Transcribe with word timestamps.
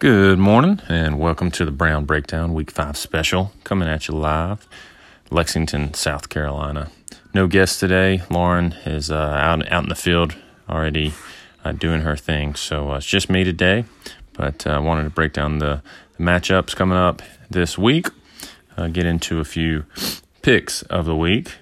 Good 0.00 0.38
morning 0.38 0.80
and 0.88 1.18
welcome 1.18 1.50
to 1.50 1.64
the 1.64 1.72
Brown 1.72 2.04
Breakdown 2.04 2.54
Week 2.54 2.70
5 2.70 2.96
special 2.96 3.50
coming 3.64 3.88
at 3.88 4.06
you 4.06 4.14
live, 4.14 4.68
Lexington, 5.28 5.92
South 5.92 6.28
Carolina. 6.28 6.92
No 7.34 7.48
guest 7.48 7.80
today. 7.80 8.22
Lauren 8.30 8.76
is 8.86 9.10
uh, 9.10 9.16
out, 9.16 9.68
out 9.72 9.82
in 9.82 9.88
the 9.88 9.96
field 9.96 10.36
already 10.70 11.14
uh, 11.64 11.72
doing 11.72 12.02
her 12.02 12.14
thing, 12.14 12.54
so 12.54 12.92
uh, 12.92 12.98
it's 12.98 13.06
just 13.06 13.28
me 13.28 13.42
today. 13.42 13.86
But 14.34 14.68
I 14.68 14.76
uh, 14.76 14.82
wanted 14.82 15.02
to 15.02 15.10
break 15.10 15.32
down 15.32 15.58
the, 15.58 15.82
the, 16.16 16.22
matchups 16.22 16.76
coming 16.76 16.96
up 16.96 17.20
this 17.50 17.76
week, 17.76 18.06
uh, 18.76 18.86
get 18.86 19.04
into 19.04 19.40
a 19.40 19.44
few 19.44 19.84
picks 20.42 20.82
of 20.82 21.06
the 21.06 21.16
week, 21.16 21.56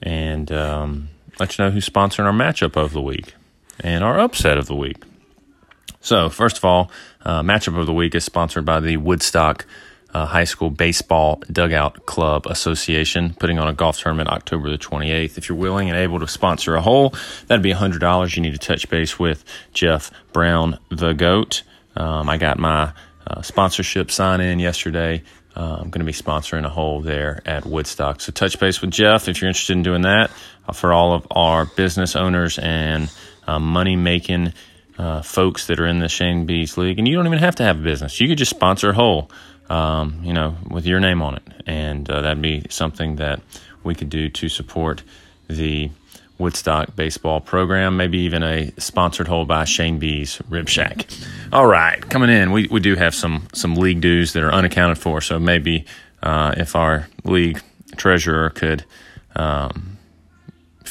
and 0.00 0.52
um, 0.52 1.08
let 1.40 1.58
you 1.58 1.64
know 1.64 1.72
who's 1.72 1.88
sponsoring 1.88 2.26
our 2.26 2.32
matchup 2.32 2.76
of 2.76 2.92
the 2.92 3.02
week 3.02 3.34
and 3.80 4.04
our 4.04 4.20
upset 4.20 4.58
of 4.58 4.66
the 4.66 4.76
week. 4.76 5.02
So, 6.00 6.30
first 6.30 6.56
of 6.56 6.64
all, 6.64 6.90
uh, 7.22 7.42
matchup 7.42 7.78
of 7.78 7.86
the 7.86 7.92
week 7.92 8.14
is 8.14 8.24
sponsored 8.24 8.64
by 8.64 8.80
the 8.80 8.96
Woodstock 8.96 9.66
uh, 10.12 10.26
High 10.26 10.44
School 10.44 10.70
Baseball 10.70 11.42
Dugout 11.50 12.06
Club 12.06 12.46
Association, 12.46 13.34
putting 13.34 13.58
on 13.58 13.68
a 13.68 13.72
golf 13.72 13.98
tournament 13.98 14.28
October 14.28 14.70
the 14.70 14.78
28th. 14.78 15.38
If 15.38 15.48
you're 15.48 15.58
willing 15.58 15.88
and 15.88 15.98
able 15.98 16.18
to 16.20 16.26
sponsor 16.26 16.74
a 16.74 16.80
hole, 16.80 17.14
that'd 17.46 17.62
be 17.62 17.72
$100. 17.72 18.36
You 18.36 18.42
need 18.42 18.52
to 18.52 18.58
touch 18.58 18.88
base 18.88 19.18
with 19.18 19.44
Jeff 19.72 20.10
Brown, 20.32 20.78
the 20.88 21.12
GOAT. 21.12 21.62
Um, 21.96 22.28
I 22.28 22.36
got 22.36 22.58
my 22.58 22.92
uh, 23.26 23.42
sponsorship 23.42 24.10
sign 24.10 24.40
in 24.40 24.58
yesterday. 24.58 25.22
Uh, 25.54 25.76
I'm 25.80 25.90
going 25.90 26.00
to 26.00 26.04
be 26.04 26.12
sponsoring 26.12 26.64
a 26.64 26.68
hole 26.68 27.00
there 27.00 27.42
at 27.44 27.66
Woodstock. 27.66 28.20
So 28.20 28.32
touch 28.32 28.58
base 28.58 28.80
with 28.80 28.90
Jeff 28.90 29.28
if 29.28 29.40
you're 29.40 29.48
interested 29.48 29.76
in 29.76 29.82
doing 29.82 30.02
that. 30.02 30.30
Uh, 30.68 30.72
for 30.72 30.92
all 30.92 31.12
of 31.12 31.26
our 31.30 31.66
business 31.66 32.16
owners 32.16 32.58
and 32.58 33.10
uh, 33.46 33.58
money 33.58 33.96
making 33.96 34.52
uh, 35.00 35.22
folks 35.22 35.66
that 35.66 35.80
are 35.80 35.86
in 35.86 35.98
the 35.98 36.08
Shane 36.10 36.44
B's 36.44 36.76
League, 36.76 36.98
and 36.98 37.08
you 37.08 37.16
don't 37.16 37.26
even 37.26 37.38
have 37.38 37.54
to 37.56 37.62
have 37.62 37.78
a 37.80 37.82
business. 37.82 38.20
You 38.20 38.28
could 38.28 38.36
just 38.36 38.50
sponsor 38.50 38.90
a 38.90 38.92
hole, 38.92 39.30
um, 39.70 40.20
you 40.22 40.34
know, 40.34 40.56
with 40.68 40.84
your 40.84 41.00
name 41.00 41.22
on 41.22 41.36
it, 41.36 41.42
and 41.66 42.08
uh, 42.10 42.20
that'd 42.20 42.42
be 42.42 42.66
something 42.68 43.16
that 43.16 43.40
we 43.82 43.94
could 43.94 44.10
do 44.10 44.28
to 44.28 44.48
support 44.50 45.02
the 45.48 45.90
Woodstock 46.36 46.94
baseball 46.96 47.40
program. 47.40 47.96
Maybe 47.96 48.18
even 48.18 48.42
a 48.42 48.72
sponsored 48.76 49.26
hole 49.26 49.46
by 49.46 49.64
Shane 49.64 49.98
B's 49.98 50.42
Rib 50.50 50.68
Shack. 50.68 51.06
All 51.50 51.66
right, 51.66 51.98
coming 52.10 52.28
in, 52.28 52.52
we 52.52 52.68
we 52.70 52.80
do 52.80 52.94
have 52.94 53.14
some 53.14 53.48
some 53.54 53.76
league 53.76 54.02
dues 54.02 54.34
that 54.34 54.42
are 54.42 54.52
unaccounted 54.52 54.98
for, 54.98 55.22
so 55.22 55.38
maybe 55.38 55.86
uh, 56.22 56.54
if 56.58 56.76
our 56.76 57.08
league 57.24 57.62
treasurer 57.96 58.50
could. 58.50 58.84
Um, 59.34 59.96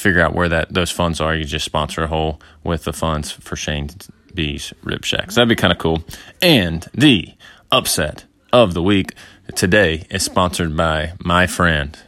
figure 0.00 0.20
out 0.20 0.34
where 0.34 0.48
that 0.48 0.72
those 0.72 0.90
funds 0.90 1.20
are, 1.20 1.34
you 1.34 1.44
just 1.44 1.64
sponsor 1.64 2.04
a 2.04 2.06
hole 2.06 2.40
with 2.64 2.84
the 2.84 2.92
funds 2.92 3.30
for 3.30 3.56
Shane 3.56 3.90
B's 4.34 4.72
Rib 4.82 5.04
Shack. 5.04 5.30
So 5.30 5.36
that'd 5.36 5.48
be 5.48 5.56
kind 5.56 5.72
of 5.72 5.78
cool. 5.78 6.02
And 6.42 6.86
the 6.94 7.34
upset 7.70 8.24
of 8.52 8.74
the 8.74 8.82
week 8.82 9.14
today 9.54 10.06
is 10.10 10.22
sponsored 10.22 10.76
by 10.76 11.12
my 11.20 11.46
friend, 11.46 11.98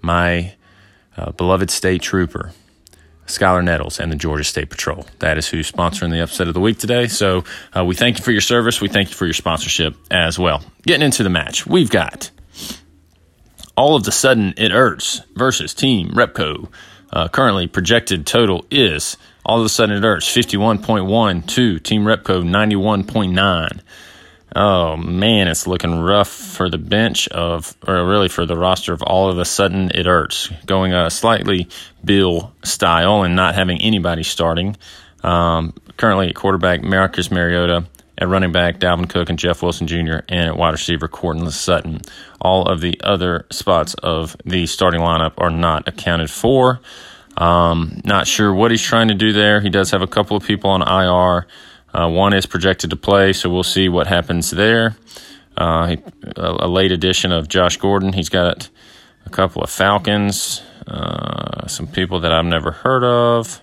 my 0.00 0.54
uh, 1.16 1.32
beloved 1.32 1.70
state 1.70 2.02
trooper, 2.02 2.52
Skylar 3.26 3.64
Nettles 3.64 3.98
and 3.98 4.10
the 4.10 4.16
Georgia 4.16 4.44
State 4.44 4.70
Patrol. 4.70 5.06
That 5.18 5.36
is 5.38 5.48
who's 5.48 5.70
sponsoring 5.70 6.10
the 6.10 6.22
upset 6.22 6.48
of 6.48 6.54
the 6.54 6.60
week 6.60 6.78
today. 6.78 7.08
So 7.08 7.44
uh, 7.76 7.84
we 7.84 7.94
thank 7.94 8.18
you 8.18 8.24
for 8.24 8.32
your 8.32 8.40
service. 8.40 8.80
We 8.80 8.88
thank 8.88 9.10
you 9.10 9.14
for 9.14 9.26
your 9.26 9.34
sponsorship 9.34 9.96
as 10.10 10.38
well. 10.38 10.62
Getting 10.82 11.04
into 11.04 11.22
the 11.22 11.30
match, 11.30 11.66
we've 11.66 11.90
got 11.90 12.30
all 13.76 13.96
of 13.96 14.04
the 14.04 14.12
sudden 14.12 14.54
it 14.56 14.70
hurts 14.70 15.22
versus 15.34 15.74
Team 15.74 16.10
Repco. 16.10 16.68
Uh, 17.16 17.28
currently, 17.28 17.66
projected 17.66 18.26
total 18.26 18.66
is 18.70 19.16
all 19.42 19.58
of 19.58 19.64
a 19.64 19.70
sudden 19.70 19.96
it 19.96 20.02
hurts 20.02 20.28
51.1 20.28 21.46
to 21.46 21.78
Team 21.78 22.02
Repco 22.02 22.44
91.9. 22.44 23.80
Oh 24.54 24.98
man, 24.98 25.48
it's 25.48 25.66
looking 25.66 26.00
rough 26.00 26.28
for 26.28 26.68
the 26.68 26.76
bench 26.76 27.26
of, 27.28 27.74
or 27.88 28.06
really 28.06 28.28
for 28.28 28.44
the 28.44 28.54
roster 28.54 28.92
of 28.92 29.00
all 29.00 29.30
of 29.30 29.38
a 29.38 29.46
sudden 29.46 29.90
it 29.94 30.04
hurts. 30.04 30.50
Going 30.66 30.92
a 30.92 31.08
slightly 31.08 31.68
Bill 32.04 32.52
style 32.62 33.22
and 33.22 33.34
not 33.34 33.54
having 33.54 33.80
anybody 33.80 34.22
starting. 34.22 34.76
Um, 35.22 35.72
currently 35.96 36.28
at 36.28 36.34
quarterback, 36.34 36.82
Marcus 36.82 37.30
Mariota. 37.30 37.86
At 38.18 38.28
running 38.28 38.52
back, 38.52 38.78
Dalvin 38.78 39.08
Cook 39.08 39.28
and 39.28 39.38
Jeff 39.38 39.62
Wilson 39.62 39.86
Jr., 39.86 40.20
and 40.28 40.48
at 40.48 40.56
wide 40.56 40.70
receiver, 40.70 41.06
Courtland 41.06 41.52
Sutton. 41.52 42.00
All 42.40 42.66
of 42.66 42.80
the 42.80 42.98
other 43.04 43.46
spots 43.50 43.94
of 44.02 44.36
the 44.44 44.66
starting 44.66 45.00
lineup 45.00 45.34
are 45.36 45.50
not 45.50 45.86
accounted 45.86 46.30
for. 46.30 46.80
Um, 47.36 48.00
not 48.04 48.26
sure 48.26 48.54
what 48.54 48.70
he's 48.70 48.82
trying 48.82 49.08
to 49.08 49.14
do 49.14 49.32
there. 49.32 49.60
He 49.60 49.68
does 49.68 49.90
have 49.90 50.00
a 50.00 50.06
couple 50.06 50.36
of 50.36 50.44
people 50.44 50.70
on 50.70 50.80
IR. 50.80 51.46
Uh, 51.92 52.08
one 52.08 52.32
is 52.32 52.46
projected 52.46 52.90
to 52.90 52.96
play, 52.96 53.32
so 53.32 53.50
we'll 53.50 53.62
see 53.62 53.88
what 53.88 54.06
happens 54.06 54.50
there. 54.50 54.96
Uh, 55.58 55.96
a, 56.36 56.40
a, 56.60 56.68
late 56.68 56.92
addition 56.92 57.32
of 57.32 57.48
Josh 57.48 57.78
Gordon. 57.78 58.12
He's 58.12 58.28
got 58.28 58.68
a 59.24 59.30
couple 59.30 59.62
of 59.62 59.70
Falcons, 59.70 60.62
uh, 60.86 61.66
some 61.66 61.86
people 61.86 62.20
that 62.20 62.32
I've 62.32 62.44
never 62.44 62.72
heard 62.72 63.04
of. 63.04 63.62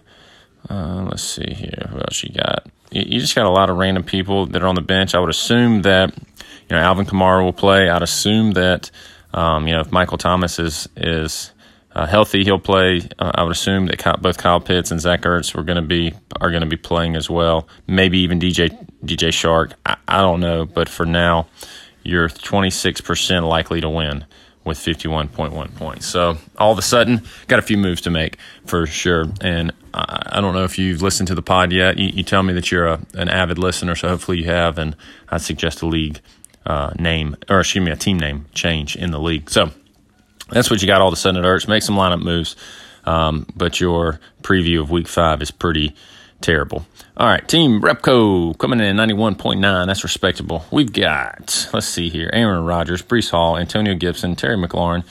Uh, 0.69 1.03
let's 1.03 1.23
see 1.23 1.53
here. 1.53 1.87
Who 1.89 1.97
else 1.97 2.23
you 2.23 2.33
got? 2.33 2.65
You 2.93 3.19
just 3.19 3.35
got 3.35 3.45
a 3.45 3.49
lot 3.49 3.69
of 3.69 3.77
random 3.77 4.03
people 4.03 4.45
that 4.47 4.61
are 4.61 4.67
on 4.67 4.75
the 4.75 4.81
bench. 4.81 5.15
I 5.15 5.19
would 5.19 5.29
assume 5.29 5.81
that 5.81 6.15
you 6.15 6.75
know 6.75 6.77
Alvin 6.77 7.05
Kamara 7.05 7.43
will 7.43 7.53
play. 7.53 7.89
I'd 7.89 8.03
assume 8.03 8.51
that 8.51 8.91
um, 9.33 9.67
you 9.67 9.73
know 9.73 9.81
if 9.81 9.91
Michael 9.91 10.17
Thomas 10.19 10.59
is 10.59 10.87
is 10.95 11.51
uh, 11.95 12.05
healthy, 12.05 12.43
he'll 12.43 12.59
play. 12.59 13.01
Uh, 13.17 13.31
I 13.33 13.43
would 13.43 13.51
assume 13.51 13.87
that 13.87 13.97
Kyle, 13.97 14.17
both 14.17 14.37
Kyle 14.37 14.59
Pitts 14.59 14.91
and 14.91 15.01
Zach 15.01 15.21
Ertz 15.21 15.55
were 15.55 15.63
going 15.63 15.77
to 15.77 15.81
be 15.81 16.13
are 16.39 16.51
going 16.51 16.61
to 16.61 16.69
be 16.69 16.77
playing 16.77 17.15
as 17.15 17.29
well. 17.29 17.67
Maybe 17.87 18.19
even 18.19 18.39
DJ 18.39 18.69
DJ 19.03 19.29
Chark. 19.29 19.73
I, 19.85 19.97
I 20.07 20.21
don't 20.21 20.39
know, 20.39 20.65
but 20.65 20.87
for 20.87 21.05
now, 21.05 21.47
you're 22.03 22.29
26 22.29 23.01
percent 23.01 23.45
likely 23.45 23.81
to 23.81 23.89
win 23.89 24.25
with 24.65 24.77
51.1 24.77 25.75
points. 25.75 26.05
So 26.05 26.37
all 26.57 26.71
of 26.71 26.77
a 26.77 26.83
sudden, 26.83 27.21
got 27.47 27.59
a 27.59 27.61
few 27.61 27.77
moves 27.77 28.01
to 28.01 28.09
make 28.09 28.37
for 28.65 28.85
sure. 28.85 29.25
And 29.41 29.73
I, 29.93 30.39
don't 30.41 30.53
know 30.53 30.63
if 30.63 30.77
you've 30.79 31.01
listened 31.01 31.27
to 31.27 31.35
the 31.35 31.41
pod 31.41 31.71
yet. 31.71 31.97
You, 31.97 32.09
you 32.09 32.23
tell 32.23 32.43
me 32.43 32.53
that 32.53 32.71
you're 32.71 32.87
a, 32.87 32.99
an 33.13 33.29
avid 33.29 33.57
listener, 33.57 33.95
so 33.95 34.07
hopefully 34.07 34.39
you 34.39 34.45
have. 34.45 34.77
And 34.77 34.95
I 35.29 35.37
suggest 35.37 35.81
a 35.81 35.85
league 35.85 36.21
uh, 36.65 36.93
name, 36.97 37.35
or 37.49 37.59
excuse 37.59 37.83
me, 37.83 37.91
a 37.91 37.95
team 37.95 38.17
name 38.17 38.45
change 38.53 38.95
in 38.95 39.11
the 39.11 39.19
league. 39.19 39.49
So 39.49 39.71
that's 40.49 40.69
what 40.69 40.81
you 40.81 40.87
got 40.87 41.01
all 41.01 41.07
of 41.07 41.13
a 41.13 41.17
sudden 41.17 41.43
it 41.43 41.45
hurts. 41.45 41.67
Make 41.67 41.83
some 41.83 41.95
lineup 41.95 42.21
moves. 42.21 42.55
Um, 43.05 43.45
but 43.55 43.81
your 43.81 44.19
preview 44.43 44.79
of 44.79 44.89
week 44.89 45.07
five 45.09 45.41
is 45.41 45.51
pretty 45.51 45.93
terrible. 46.43 46.85
All 47.17 47.27
right, 47.27 47.47
Team 47.47 47.81
Repco 47.81 48.55
coming 48.59 48.79
in 48.79 48.99
at 48.99 49.09
91.9. 49.09 49.87
That's 49.87 50.03
respectable. 50.03 50.65
We've 50.71 50.91
got, 50.91 51.69
let's 51.73 51.87
see 51.87 52.09
here, 52.09 52.29
Aaron 52.31 52.65
Rodgers, 52.65 53.01
Breece 53.01 53.31
Hall, 53.31 53.57
Antonio 53.57 53.95
Gibson, 53.95 54.35
Terry 54.35 54.57
McLaurin, 54.57 55.03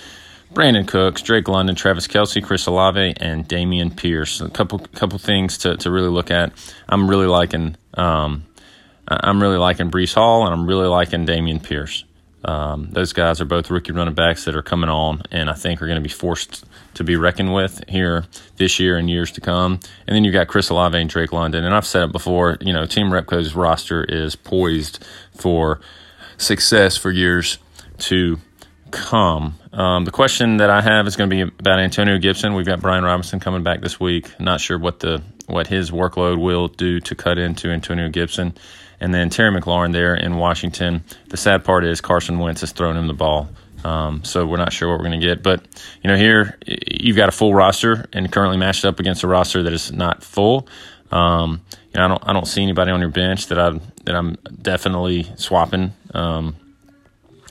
Brandin 0.52 0.86
Cooks, 0.86 1.22
Drake 1.22 1.48
London, 1.48 1.74
Travis 1.74 2.06
Kelce, 2.06 2.42
Chris 2.42 2.66
Olave, 2.66 3.14
and 3.16 3.48
Dameon 3.48 3.96
Pierce. 3.96 4.40
A 4.40 4.50
couple 4.50 4.78
couple 4.78 5.18
things 5.18 5.58
to, 5.58 5.76
to 5.78 5.90
really 5.90 6.10
look 6.10 6.30
at. 6.30 6.52
I'm 6.88 7.08
really 7.08 7.26
liking 7.26 7.76
um, 7.94 8.44
I'm 9.08 9.40
really 9.42 9.58
liking 9.58 9.90
Breece 9.90 10.14
Hall, 10.14 10.44
and 10.44 10.54
I'm 10.54 10.66
really 10.66 10.86
liking 10.86 11.26
Dameon 11.26 11.62
Pierce. 11.62 12.04
Um, 12.44 12.90
those 12.90 13.12
guys 13.12 13.40
are 13.40 13.44
both 13.44 13.70
rookie 13.70 13.92
running 13.92 14.14
backs 14.14 14.44
that 14.44 14.56
are 14.56 14.62
coming 14.62 14.90
on, 14.90 15.22
and 15.30 15.48
I 15.48 15.54
think 15.54 15.80
are 15.80 15.86
going 15.86 16.02
to 16.02 16.02
be 16.02 16.12
forced 16.12 16.64
to 16.94 17.04
be 17.04 17.16
reckoned 17.16 17.54
with 17.54 17.82
here 17.88 18.24
this 18.56 18.78
year 18.78 18.96
and 18.96 19.08
years 19.08 19.30
to 19.32 19.40
come. 19.40 19.80
And 20.06 20.16
then 20.16 20.24
you've 20.24 20.34
got 20.34 20.48
Chris 20.48 20.68
Olave 20.68 20.98
and 20.98 21.08
Drake 21.08 21.32
London. 21.32 21.64
And 21.64 21.74
I've 21.74 21.86
said 21.86 22.04
it 22.04 22.12
before, 22.12 22.58
you 22.60 22.72
know, 22.72 22.86
Team 22.86 23.06
Repco's 23.06 23.54
roster 23.54 24.04
is 24.04 24.36
poised 24.36 25.04
for 25.32 25.80
success 26.36 26.96
for 26.96 27.10
years 27.10 27.58
to 27.98 28.38
come. 28.90 29.54
Um, 29.72 30.04
the 30.04 30.10
question 30.10 30.58
that 30.58 30.68
I 30.68 30.82
have 30.82 31.06
is 31.06 31.16
going 31.16 31.30
to 31.30 31.34
be 31.34 31.42
about 31.42 31.78
Antonio 31.78 32.18
Gibson. 32.18 32.54
We've 32.54 32.66
got 32.66 32.80
Brian 32.80 33.04
Robinson 33.04 33.40
coming 33.40 33.62
back 33.62 33.80
this 33.80 33.98
week. 33.98 34.38
Not 34.38 34.60
sure 34.60 34.78
what 34.78 35.00
the 35.00 35.22
what 35.46 35.66
his 35.66 35.90
workload 35.90 36.40
will 36.40 36.68
do 36.68 37.00
to 37.00 37.14
cut 37.14 37.38
into 37.38 37.70
Antonio 37.70 38.08
Gibson. 38.08 38.54
And 39.00 39.12
then 39.12 39.30
Terry 39.30 39.50
McLaurin 39.50 39.92
there 39.92 40.14
in 40.14 40.36
Washington. 40.36 41.02
The 41.28 41.36
sad 41.36 41.64
part 41.64 41.84
is 41.84 42.00
Carson 42.00 42.38
Wentz 42.38 42.60
has 42.60 42.72
thrown 42.72 42.96
him 42.96 43.08
the 43.08 43.14
ball 43.14 43.48
um, 43.84 44.22
so 44.24 44.46
we're 44.46 44.58
not 44.58 44.72
sure 44.72 44.88
what 44.88 44.98
we're 44.98 45.08
going 45.08 45.20
to 45.20 45.26
get. 45.26 45.42
But, 45.42 45.64
you 46.02 46.08
know, 46.08 46.16
here 46.16 46.58
you've 46.66 47.16
got 47.16 47.28
a 47.28 47.32
full 47.32 47.54
roster 47.54 48.06
and 48.12 48.30
currently 48.30 48.56
matched 48.56 48.84
up 48.84 49.00
against 49.00 49.22
a 49.22 49.28
roster 49.28 49.62
that 49.62 49.72
is 49.72 49.92
not 49.92 50.22
full. 50.22 50.68
Um, 51.10 51.62
you 51.92 51.98
know, 51.98 52.04
I 52.04 52.08
don't, 52.08 52.28
I 52.28 52.32
don't 52.32 52.46
see 52.46 52.62
anybody 52.62 52.90
on 52.90 53.00
your 53.00 53.10
bench 53.10 53.48
that 53.48 53.58
I 53.58 53.78
that 54.04 54.14
I'm 54.14 54.36
definitely 54.60 55.30
swapping. 55.36 55.92
Um, 56.14 56.56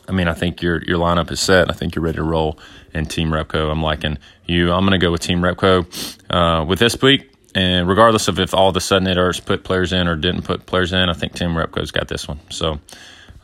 I 0.08 0.14
mean, 0.14 0.28
I 0.28 0.34
think 0.34 0.62
your 0.62 0.82
your 0.84 0.98
lineup 0.98 1.32
is 1.32 1.40
set. 1.40 1.70
I 1.70 1.74
think 1.74 1.96
you're 1.96 2.04
ready 2.04 2.18
to 2.18 2.24
roll. 2.24 2.58
And 2.94 3.10
Team 3.10 3.30
Repco, 3.30 3.72
I'm 3.72 3.82
liking 3.82 4.18
you. 4.46 4.72
I'm 4.72 4.82
going 4.82 5.00
to 5.00 5.06
go 5.06 5.12
with 5.12 5.22
Team 5.22 5.42
Repco 5.42 5.86
uh, 6.30 6.66
with 6.66 6.80
this 6.80 7.00
week. 7.02 7.31
And 7.54 7.88
regardless 7.88 8.28
of 8.28 8.40
if 8.40 8.54
all 8.54 8.70
of 8.70 8.78
a 8.78 8.82
sudden 8.82 9.08
it 9.08 9.18
hurts 9.18 9.40
put 9.40 9.64
players 9.64 9.94
in 9.94 10.08
or 10.08 10.16
didn't 10.16 10.44
put 10.44 10.66
players 10.66 10.94
in, 10.94 11.10
I 11.10 11.14
think 11.14 11.34
Tim 11.34 11.54
Repco's 11.54 11.92
got 11.92 12.08
this 12.08 12.28
one. 12.28 12.40
So, 12.50 12.80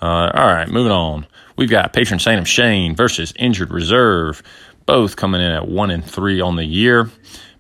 uh, 0.02 0.32
all 0.34 0.48
right, 0.48 0.68
moving 0.68 0.92
on. 0.92 1.28
We've 1.58 1.70
got 1.70 1.94
patron 1.94 2.20
saint 2.20 2.40
of 2.40 2.48
Shane 2.48 2.96
versus 2.96 3.34
injured 3.36 3.72
reserve, 3.72 4.44
both 4.86 5.16
coming 5.16 5.42
in 5.42 5.52
at 5.52 5.68
one 5.68 5.92
and 5.92 6.06
three 6.06 6.40
on 6.40 6.56
the 6.56 6.66
year. 6.66 7.10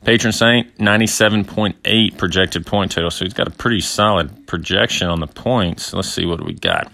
Patron 0.05 0.31
Saint, 0.31 0.77
97.8 0.77 2.17
projected 2.17 2.65
point 2.65 2.91
total. 2.93 3.11
So 3.11 3.25
he's 3.25 3.33
got 3.33 3.47
a 3.47 3.51
pretty 3.51 3.81
solid 3.81 4.47
projection 4.47 5.09
on 5.09 5.19
the 5.19 5.27
points. 5.27 5.93
Let's 5.93 6.09
see 6.09 6.25
what 6.25 6.45
we 6.45 6.53
got. 6.53 6.89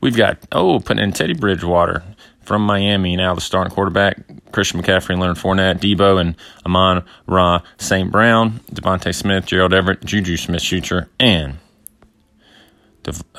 We've 0.00 0.16
got, 0.16 0.38
oh, 0.50 0.80
putting 0.80 1.04
in 1.04 1.12
Teddy 1.12 1.34
Bridgewater 1.34 2.02
from 2.46 2.62
Miami, 2.62 3.16
now 3.16 3.34
the 3.34 3.40
starting 3.40 3.74
quarterback. 3.74 4.18
Christian 4.52 4.80
McCaffrey 4.80 5.10
and 5.10 5.20
Leonard 5.20 5.36
Fournette, 5.36 5.80
Deebo 5.80 6.20
and 6.20 6.36
Amon 6.64 7.04
Ra, 7.26 7.60
St. 7.78 8.10
Brown, 8.10 8.60
DeVonta 8.72 9.14
Smith, 9.14 9.44
Gerald 9.44 9.74
Everett, 9.74 10.04
Juju 10.04 10.36
Smith 10.36 10.62
Schuster, 10.62 11.10
and 11.20 11.58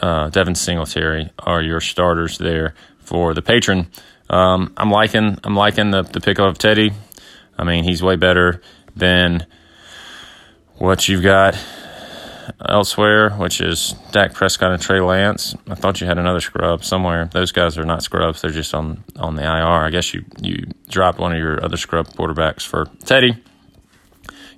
uh, 0.02 0.30
Devin 0.30 0.56
Singletary 0.56 1.32
are 1.40 1.62
your 1.62 1.82
starters 1.82 2.38
there 2.38 2.74
for 3.00 3.34
the 3.34 3.42
patron. 3.42 3.88
Um, 4.30 4.74
I'm 4.78 4.92
liking 4.92 5.38
I'm 5.44 5.56
liking 5.56 5.92
the 5.92 6.04
the 6.04 6.22
pick 6.22 6.40
of 6.40 6.58
Teddy. 6.58 6.92
I 7.58 7.64
mean, 7.64 7.84
he's 7.84 8.04
way 8.04 8.16
better 8.16 8.62
than 8.96 9.46
what 10.76 11.08
you've 11.08 11.24
got 11.24 11.58
elsewhere, 12.68 13.32
which 13.32 13.62
is 13.62 13.96
Dak 14.12 14.34
Prescott 14.34 14.72
and 14.72 14.82
Trey 14.82 15.00
Lance. 15.00 15.56
I 15.70 15.76
thought 15.76 16.02
you 16.02 16.08
had 16.08 16.18
another 16.18 16.42
scrub 16.42 16.84
somewhere. 16.84 17.30
Those 17.32 17.52
guys 17.52 17.78
are 17.78 17.86
not 17.86 18.04
scrubs; 18.04 18.42
they're 18.42 18.52
just 18.52 18.74
on 18.74 19.04
on 19.18 19.36
the 19.36 19.44
IR. 19.44 19.86
I 19.86 19.90
guess 19.90 20.14
you 20.14 20.26
you 20.42 20.66
dropped 20.90 21.20
one 21.20 21.32
of 21.32 21.38
your 21.38 21.64
other 21.64 21.78
scrub 21.78 22.08
quarterbacks 22.08 22.62
for 22.62 22.86
Teddy. 23.06 23.36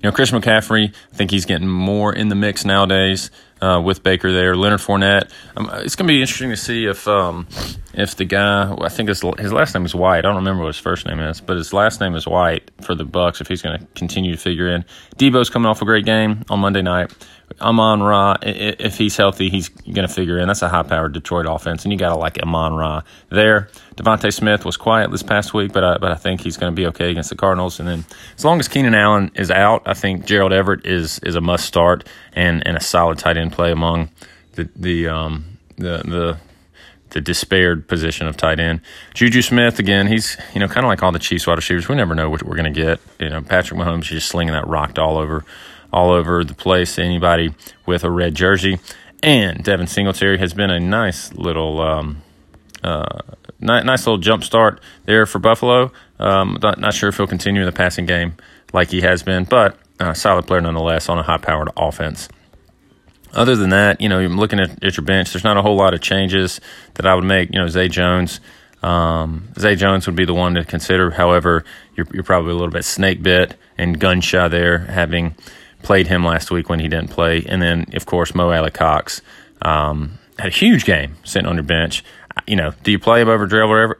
You 0.01 0.09
know, 0.09 0.11
Chris 0.13 0.31
McCaffrey. 0.31 0.93
I 1.11 1.15
think 1.15 1.29
he's 1.31 1.45
getting 1.45 1.67
more 1.67 2.13
in 2.13 2.29
the 2.29 2.35
mix 2.35 2.63
nowadays 2.63 3.31
uh, 3.61 3.81
with 3.83 4.01
Baker 4.01 4.31
there. 4.31 4.55
Leonard 4.55 4.79
Fournette. 4.79 5.29
Um, 5.57 5.69
it's 5.73 5.95
going 5.95 6.07
to 6.07 6.13
be 6.13 6.21
interesting 6.21 6.51
to 6.51 6.57
see 6.57 6.85
if 6.85 7.05
um, 7.07 7.47
if 7.93 8.15
the 8.15 8.25
guy, 8.25 8.73
I 8.79 8.89
think 8.89 9.09
his, 9.09 9.21
his 9.37 9.51
last 9.51 9.73
name 9.73 9.85
is 9.85 9.93
White. 9.93 10.19
I 10.19 10.21
don't 10.21 10.37
remember 10.37 10.63
what 10.63 10.69
his 10.69 10.77
first 10.77 11.05
name 11.05 11.19
is, 11.19 11.41
but 11.41 11.57
his 11.57 11.73
last 11.73 11.99
name 11.99 12.15
is 12.15 12.25
White 12.25 12.71
for 12.81 12.95
the 12.95 13.05
Bucs. 13.05 13.41
If 13.41 13.47
he's 13.47 13.61
going 13.61 13.79
to 13.79 13.85
continue 13.95 14.31
to 14.31 14.37
figure 14.37 14.69
in, 14.69 14.85
Deebo's 15.17 15.49
coming 15.49 15.67
off 15.67 15.81
a 15.81 15.85
great 15.85 16.05
game 16.05 16.45
on 16.49 16.59
Monday 16.59 16.81
night. 16.81 17.11
Amon 17.61 18.01
Ra, 18.01 18.37
if 18.41 18.97
he's 18.97 19.17
healthy, 19.17 19.49
he's 19.49 19.69
going 19.69 20.07
to 20.07 20.13
figure 20.13 20.37
in. 20.37 20.47
That's 20.47 20.61
a 20.61 20.69
high-powered 20.69 21.13
Detroit 21.13 21.45
offense, 21.47 21.83
and 21.83 21.91
you 21.91 21.97
got 21.97 22.09
to 22.09 22.15
like 22.15 22.41
Amon 22.41 22.73
Ra 22.73 23.01
there. 23.29 23.69
DeVonta 23.95 24.33
Smith 24.33 24.65
was 24.65 24.77
quiet 24.77 25.11
this 25.11 25.23
past 25.23 25.53
week, 25.53 25.73
but 25.73 25.83
I, 25.83 25.97
but 25.97 26.11
I 26.11 26.15
think 26.15 26.41
he's 26.41 26.57
going 26.57 26.71
to 26.71 26.75
be 26.75 26.87
okay 26.87 27.11
against 27.11 27.29
the 27.29 27.35
Cardinals. 27.35 27.79
And 27.79 27.87
then 27.87 28.05
as 28.37 28.45
long 28.45 28.59
as 28.59 28.67
Keenan 28.67 28.95
Allen 28.95 29.31
is 29.35 29.51
out, 29.51 29.83
I 29.85 29.93
think 29.93 30.25
Gerald 30.25 30.53
Everett 30.53 30.85
is 30.85 31.19
is 31.19 31.35
a 31.35 31.41
must 31.41 31.65
start 31.65 32.07
and 32.33 32.65
and 32.65 32.77
a 32.77 32.81
solid 32.81 33.17
tight 33.17 33.37
end 33.37 33.51
play 33.51 33.71
among 33.71 34.09
the 34.53 34.69
the 34.75 35.07
um 35.07 35.57
the 35.77 35.97
the 36.05 36.37
the 37.11 37.21
despaired 37.21 37.87
position 37.87 38.27
of 38.27 38.37
tight 38.37 38.59
end. 38.59 38.81
Juju 39.13 39.41
Smith, 39.41 39.79
again, 39.79 40.07
he's, 40.07 40.37
you 40.53 40.59
know, 40.59 40.67
kind 40.67 40.85
of 40.85 40.89
like 40.89 41.01
all 41.01 41.11
the 41.11 41.19
Chiefs 41.19 41.47
wide 41.47 41.55
receivers. 41.55 41.87
We 41.87 41.95
never 41.95 42.13
know 42.13 42.29
what 42.29 42.43
we're 42.43 42.55
going 42.55 42.71
to 42.71 42.81
get. 42.81 42.99
You 43.19 43.29
know, 43.29 43.41
Patrick 43.41 43.79
Mahomes 43.79 44.01
is 44.01 44.09
just 44.09 44.27
slinging 44.29 44.53
that 44.53 44.67
rock 44.67 44.97
all 44.99 45.17
over 45.17 45.43
all 45.91 46.11
over 46.11 46.43
the 46.43 46.53
place 46.53 46.95
to 46.95 47.03
anybody 47.03 47.53
with 47.85 48.03
a 48.03 48.11
red 48.11 48.35
jersey. 48.35 48.79
And 49.21 49.63
Devin 49.63 49.87
Singletary 49.87 50.37
has 50.37 50.53
been 50.53 50.69
a 50.69 50.79
nice 50.79 51.33
little, 51.33 51.81
um, 51.81 52.21
uh, 52.83 53.19
nice 53.59 54.05
little 54.05 54.17
jump 54.17 54.43
start 54.43 54.79
there 55.05 55.25
for 55.25 55.39
Buffalo. 55.39 55.91
Um, 56.19 56.57
not, 56.61 56.79
not 56.79 56.93
sure 56.93 57.09
if 57.09 57.17
he'll 57.17 57.27
continue 57.27 57.61
in 57.61 57.65
the 57.65 57.71
passing 57.71 58.05
game 58.05 58.35
like 58.71 58.91
he 58.91 59.01
has 59.01 59.23
been, 59.23 59.43
but 59.43 59.77
uh, 59.99 60.13
solid 60.13 60.47
player 60.47 60.61
nonetheless 60.61 61.09
on 61.09 61.17
a 61.17 61.23
high-powered 61.23 61.69
offense. 61.75 62.29
Other 63.33 63.55
than 63.55 63.69
that, 63.69 64.01
you 64.01 64.09
know, 64.09 64.19
you're 64.19 64.29
looking 64.29 64.59
at, 64.59 64.83
at 64.83 64.97
your 64.97 65.05
bench. 65.05 65.33
There's 65.33 65.43
not 65.43 65.57
a 65.57 65.61
whole 65.61 65.75
lot 65.75 65.93
of 65.93 66.01
changes 66.01 66.59
that 66.95 67.05
I 67.05 67.13
would 67.13 67.25
make. 67.25 67.53
You 67.53 67.59
know, 67.59 67.67
Zay 67.67 67.87
Jones. 67.87 68.39
Um, 68.81 69.49
Zay 69.59 69.75
Jones 69.75 70.07
would 70.07 70.15
be 70.15 70.25
the 70.25 70.33
one 70.33 70.55
to 70.55 70.63
consider. 70.63 71.11
However, 71.11 71.63
you're, 71.95 72.07
you're 72.13 72.23
probably 72.23 72.51
a 72.51 72.55
little 72.55 72.71
bit 72.71 72.85
snake 72.85 73.21
bit 73.21 73.55
and 73.77 73.99
gun 73.99 74.21
shy 74.21 74.47
there, 74.47 74.79
having 74.79 75.35
played 75.81 76.07
him 76.07 76.23
last 76.23 76.51
week 76.51 76.69
when 76.69 76.79
he 76.79 76.87
didn't 76.87 77.09
play. 77.09 77.43
And 77.47 77.61
then, 77.61 77.85
of 77.93 78.05
course, 78.05 78.35
Mo 78.35 78.51
Alie-Cox 78.51 79.21
um, 79.61 80.19
had 80.37 80.47
a 80.47 80.55
huge 80.55 80.85
game 80.85 81.15
sitting 81.23 81.47
on 81.47 81.55
your 81.55 81.63
bench. 81.63 82.03
You 82.47 82.55
know, 82.55 82.71
do 82.83 82.91
you 82.91 82.99
play 82.99 83.21
him 83.21 83.27
over 83.27 83.45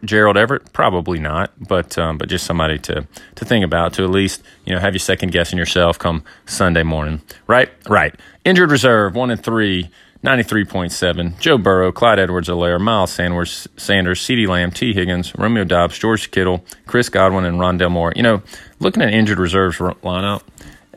Gerald 0.03 0.37
Everett? 0.37 0.71
Probably 0.71 1.19
not, 1.19 1.51
but 1.59 1.97
um, 1.97 2.17
but 2.17 2.29
just 2.29 2.45
somebody 2.45 2.79
to 2.79 3.05
to 3.35 3.45
think 3.45 3.65
about 3.65 3.93
to 3.95 4.03
at 4.03 4.11
least 4.11 4.41
you 4.65 4.73
know 4.73 4.79
have 4.79 4.93
you 4.93 4.99
second 4.99 5.33
guessing 5.33 5.59
yourself 5.59 5.99
come 5.99 6.23
Sunday 6.45 6.83
morning, 6.83 7.21
right? 7.47 7.69
Right. 7.89 8.15
Injured 8.45 8.71
reserve 8.71 9.15
one 9.15 9.29
and 9.31 9.43
three. 9.43 9.89
93.7. 10.23 11.39
Joe 11.39 11.57
Burrow, 11.57 11.93
Clyde 11.93 12.19
Edwards 12.19 12.49
Helaire, 12.49 12.79
Miles 12.79 13.11
Sanders, 13.11 13.69
Sanders, 13.77 14.19
CeeDee 14.19 14.49
Lamb, 14.49 14.69
Tee 14.69 14.93
Higgins, 14.93 15.33
Romeo 15.37 15.63
Doubs, 15.63 15.97
George 15.97 16.29
Kittle, 16.29 16.65
Chris 16.85 17.07
Godwin, 17.07 17.45
and 17.45 17.57
Rondale 17.57 17.89
Moore. 17.89 18.11
You 18.17 18.23
know, 18.23 18.43
looking 18.79 19.01
at 19.01 19.13
injured 19.13 19.39
reserves 19.39 19.77
lineup, 19.77 20.41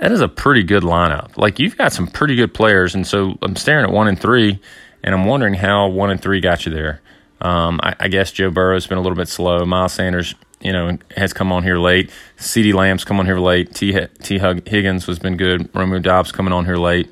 that 0.03 0.11
is 0.11 0.21
a 0.21 0.27
pretty 0.27 0.65
good 0.65 0.83
lineup. 0.83 1.37
Like 1.39 1.61
you've 1.61 1.79
got 1.79 1.93
some 1.93 2.09
pretty 2.09 2.35
good 2.35 2.53
players, 2.53 2.97
and 2.97 3.07
so 3.07 3.39
I'm 3.41 3.55
staring 3.55 3.85
at 3.85 3.93
one 3.93 4.09
and 4.09 4.21
three, 4.21 4.59
and 5.05 5.15
I'm 5.15 5.27
wondering 5.27 5.55
how 5.55 5.87
one 5.87 6.11
and 6.11 6.21
three 6.21 6.41
got 6.41 6.67
you 6.67 6.73
there. 6.75 7.01
Um, 7.41 7.79
I, 7.81 7.95
I, 8.01 8.09
guess 8.09 8.33
Joe 8.33 8.51
Burrow's 8.51 8.85
been 8.89 8.99
a 8.99 9.01
little 9.01 9.17
bit 9.17 9.29
slow. 9.29 9.65
Miles 9.65 9.93
Sanders, 9.93 10.35
you 10.61 10.73
know, 10.73 10.99
has 11.17 11.33
come 11.33 11.53
on 11.53 11.63
here 11.63 11.79
late. 11.79 12.11
CeeDee 12.37 12.75
Lamb's 12.75 13.05
come 13.05 13.21
on 13.21 13.27
here 13.27 13.39
late. 13.39 13.75
T. 13.75 13.97
Tee 14.23 14.39
Higgins 14.39 15.07
has 15.07 15.21
been 15.21 15.37
good. 15.37 15.69
Romeo 15.73 16.01
Doubs 16.01 16.33
coming 16.33 16.53
on 16.53 16.65
here 16.65 16.77
late. 16.77 17.09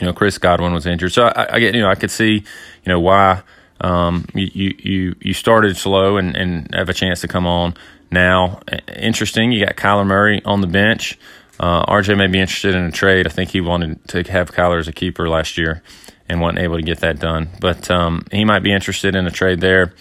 You 0.00 0.06
know, 0.06 0.14
Chris 0.14 0.38
Godwin 0.38 0.72
was 0.72 0.86
injured, 0.86 1.12
so 1.12 1.24
I, 1.24 1.56
I 1.56 1.58
get 1.60 1.74
you 1.74 1.82
know 1.82 1.90
I 1.90 1.94
could 1.94 2.10
see 2.10 2.32
you 2.32 2.86
know 2.86 3.00
why 3.00 3.42
um, 3.82 4.24
you 4.32 4.74
you 4.78 5.14
you 5.20 5.34
started 5.34 5.76
slow 5.76 6.16
and 6.16 6.34
and 6.34 6.74
have 6.74 6.88
a 6.88 6.94
chance 6.94 7.20
to 7.20 7.28
come 7.28 7.46
on 7.46 7.74
now. 8.10 8.60
Interesting, 8.96 9.52
you 9.52 9.66
got 9.66 9.76
Kyler 9.76 10.06
Murray 10.06 10.40
on 10.46 10.62
the 10.62 10.66
bench. 10.66 11.18
Uh, 11.60 11.84
RJ 11.86 12.16
may 12.16 12.28
be 12.28 12.38
interested 12.38 12.74
in 12.74 12.84
a 12.84 12.92
trade. 12.92 13.26
I 13.26 13.30
think 13.30 13.50
he 13.50 13.60
wanted 13.60 14.06
to 14.08 14.22
have 14.24 14.52
Kyler 14.52 14.78
as 14.78 14.88
a 14.88 14.92
keeper 14.92 15.28
last 15.28 15.58
year 15.58 15.82
and 16.28 16.40
wasn't 16.40 16.60
able 16.60 16.76
to 16.76 16.82
get 16.82 17.00
that 17.00 17.18
done. 17.18 17.48
But 17.60 17.90
um, 17.90 18.24
he 18.30 18.44
might 18.44 18.62
be 18.62 18.72
interested 18.72 19.16
in 19.16 19.26
a 19.26 19.30
trade 19.30 19.60
there. 19.60 19.94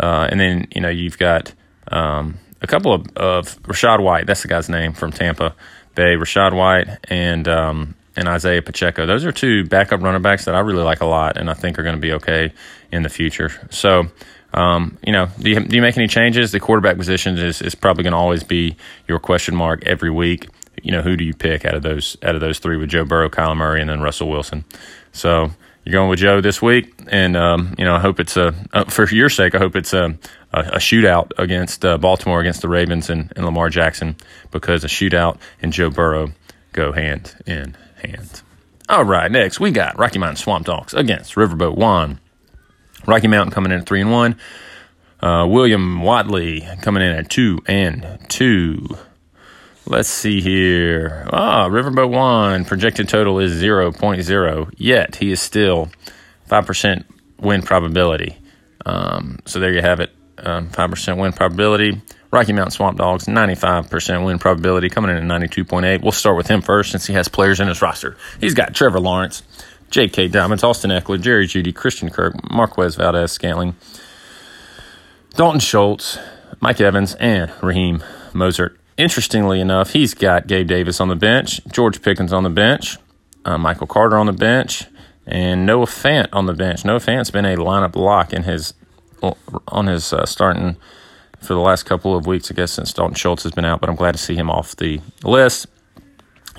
Uh, 0.00 0.26
and 0.30 0.40
then, 0.40 0.68
you 0.74 0.80
know, 0.80 0.88
you've 0.88 1.18
got 1.18 1.52
um, 1.88 2.38
a 2.60 2.66
couple 2.66 2.94
of, 2.94 3.06
of 3.16 3.62
Rachaad 3.62 4.02
White. 4.02 4.26
That's 4.26 4.42
the 4.42 4.48
guy's 4.48 4.68
name 4.68 4.94
from 4.94 5.12
Tampa 5.12 5.54
Bay. 5.94 6.16
Rachaad 6.16 6.54
White 6.54 6.88
and 7.10 7.46
um, 7.46 7.94
and 8.16 8.28
Isaiah 8.28 8.62
Pacheco. 8.62 9.06
Those 9.06 9.24
are 9.24 9.32
two 9.32 9.64
backup 9.64 10.02
running 10.02 10.22
backs 10.22 10.44
that 10.44 10.54
I 10.54 10.60
really 10.60 10.82
like 10.82 11.00
a 11.00 11.06
lot 11.06 11.36
and 11.36 11.50
I 11.50 11.54
think 11.54 11.78
are 11.78 11.82
going 11.82 11.94
to 11.94 12.00
be 12.00 12.12
okay 12.14 12.52
in 12.90 13.02
the 13.02 13.08
future. 13.08 13.50
So, 13.70 14.04
um, 14.52 14.98
you 15.02 15.12
know, 15.12 15.28
do 15.38 15.50
you, 15.50 15.60
do 15.60 15.76
you 15.76 15.82
make 15.82 15.96
any 15.96 16.08
changes? 16.08 16.52
The 16.52 16.60
quarterback 16.60 16.98
position 16.98 17.38
is, 17.38 17.62
is 17.62 17.74
probably 17.74 18.04
going 18.04 18.12
to 18.12 18.18
always 18.18 18.44
be 18.44 18.76
your 19.08 19.18
question 19.18 19.56
mark 19.56 19.86
every 19.86 20.10
week 20.10 20.48
you 20.82 20.92
know, 20.92 21.02
who 21.02 21.16
do 21.16 21.24
you 21.24 21.34
pick 21.34 21.64
out 21.64 21.74
of 21.74 21.82
those 21.82 22.16
out 22.22 22.34
of 22.34 22.40
those 22.40 22.58
three 22.58 22.76
with 22.76 22.90
Joe 22.90 23.04
Burrow, 23.04 23.28
Kyler 23.28 23.56
Murray, 23.56 23.80
and 23.80 23.88
then 23.88 24.00
Russell 24.00 24.28
Wilson? 24.28 24.64
So 25.12 25.50
you're 25.84 25.92
going 25.92 26.08
with 26.10 26.20
Joe 26.20 26.40
this 26.40 26.62
week, 26.62 26.94
and 27.08 27.36
um, 27.36 27.74
you 27.78 27.84
know, 27.84 27.94
I 27.94 28.00
hope 28.00 28.20
it's 28.20 28.36
a 28.36 28.54
uh, 28.72 28.84
for 28.84 29.08
your 29.08 29.28
sake. 29.28 29.54
I 29.54 29.58
hope 29.58 29.74
it's 29.76 29.92
a 29.92 30.16
a, 30.52 30.60
a 30.60 30.78
shootout 30.78 31.32
against 31.38 31.84
uh, 31.84 31.98
Baltimore 31.98 32.40
against 32.40 32.62
the 32.62 32.68
Ravens 32.68 33.10
and, 33.10 33.32
and 33.34 33.44
Lamar 33.44 33.68
Jackson 33.68 34.16
because 34.50 34.84
a 34.84 34.88
shootout 34.88 35.38
and 35.60 35.72
Joe 35.72 35.90
Burrow 35.90 36.32
go 36.72 36.92
hand 36.92 37.34
in 37.46 37.76
hand. 38.02 38.42
All 38.88 39.04
right, 39.04 39.30
next 39.30 39.58
we 39.58 39.70
got 39.70 39.98
Rocky 39.98 40.18
Mountain 40.18 40.36
Swamp 40.36 40.66
Dogs 40.66 40.94
against 40.94 41.34
Riverboat 41.34 41.76
One. 41.76 42.20
Rocky 43.06 43.26
Mountain 43.26 43.52
coming 43.52 43.72
in 43.72 43.80
at 43.80 43.86
three 43.86 44.00
and 44.00 44.12
one. 44.12 44.36
Uh, 45.20 45.46
William 45.48 46.02
Watley 46.02 46.66
coming 46.82 47.02
in 47.02 47.10
at 47.10 47.30
two 47.30 47.60
and 47.66 48.18
two. 48.28 48.86
Let's 49.84 50.08
see 50.08 50.40
here. 50.40 51.26
Ah, 51.32 51.68
Riverboat 51.68 52.10
One 52.10 52.64
projected 52.64 53.08
total 53.08 53.40
is 53.40 53.60
0.0, 53.60 54.74
yet 54.76 55.16
he 55.16 55.32
is 55.32 55.40
still 55.40 55.90
5% 56.48 57.04
win 57.38 57.62
probability. 57.62 58.38
Um, 58.86 59.40
so 59.44 59.58
there 59.58 59.72
you 59.72 59.80
have 59.80 60.00
it 60.00 60.10
um, 60.38 60.68
5% 60.68 61.18
win 61.18 61.32
probability. 61.32 62.00
Rocky 62.30 62.52
Mountain 62.52 62.70
Swamp 62.70 62.96
Dogs, 62.96 63.26
95% 63.26 64.24
win 64.24 64.38
probability, 64.38 64.88
coming 64.88 65.10
in 65.10 65.30
at 65.30 65.40
92.8. 65.40 66.02
We'll 66.02 66.12
start 66.12 66.36
with 66.36 66.48
him 66.48 66.62
first 66.62 66.90
since 66.92 67.06
he 67.06 67.12
has 67.12 67.28
players 67.28 67.60
in 67.60 67.68
his 67.68 67.82
roster. 67.82 68.16
He's 68.40 68.54
got 68.54 68.74
Trevor 68.74 69.00
Lawrence, 69.00 69.42
J.K. 69.90 70.28
Dobbins, 70.28 70.64
Austin 70.64 70.90
Ekeler, 70.90 71.20
Jerry 71.20 71.46
Jeudy, 71.46 71.74
Christian 71.74 72.08
Kirk, 72.08 72.34
Marquez 72.50 72.94
Valdes 72.94 73.32
Scantling, 73.32 73.76
Dalton 75.34 75.60
Schultz, 75.60 76.18
Mike 76.60 76.80
Evans, 76.80 77.14
and 77.16 77.52
Raheem 77.62 78.02
Mostert. 78.32 78.76
Interestingly 79.02 79.60
enough, 79.60 79.94
he's 79.94 80.14
got 80.14 80.46
Gabe 80.46 80.68
Davis 80.68 81.00
on 81.00 81.08
the 81.08 81.16
bench, 81.16 81.60
George 81.66 82.00
Pickens 82.02 82.32
on 82.32 82.44
the 82.44 82.50
bench, 82.50 82.98
uh, 83.44 83.58
Michael 83.58 83.88
Carter 83.88 84.16
on 84.16 84.26
the 84.26 84.32
bench, 84.32 84.84
and 85.26 85.66
Noah 85.66 85.86
Fant 85.86 86.28
on 86.32 86.46
the 86.46 86.52
bench. 86.52 86.84
Noah 86.84 87.00
Fant's 87.00 87.28
been 87.28 87.44
a 87.44 87.56
lineup 87.56 87.96
lock 87.96 88.32
in 88.32 88.44
his 88.44 88.74
on 89.66 89.88
his 89.88 90.12
uh, 90.12 90.24
starting 90.24 90.76
for 91.40 91.52
the 91.52 91.58
last 91.58 91.82
couple 91.82 92.14
of 92.14 92.28
weeks, 92.28 92.48
I 92.52 92.54
guess, 92.54 92.70
since 92.70 92.92
Dalton 92.92 93.16
Schultz 93.16 93.42
has 93.42 93.50
been 93.50 93.64
out. 93.64 93.80
But 93.80 93.90
I'm 93.90 93.96
glad 93.96 94.12
to 94.12 94.18
see 94.18 94.36
him 94.36 94.48
off 94.48 94.76
the 94.76 95.00
list. 95.24 95.66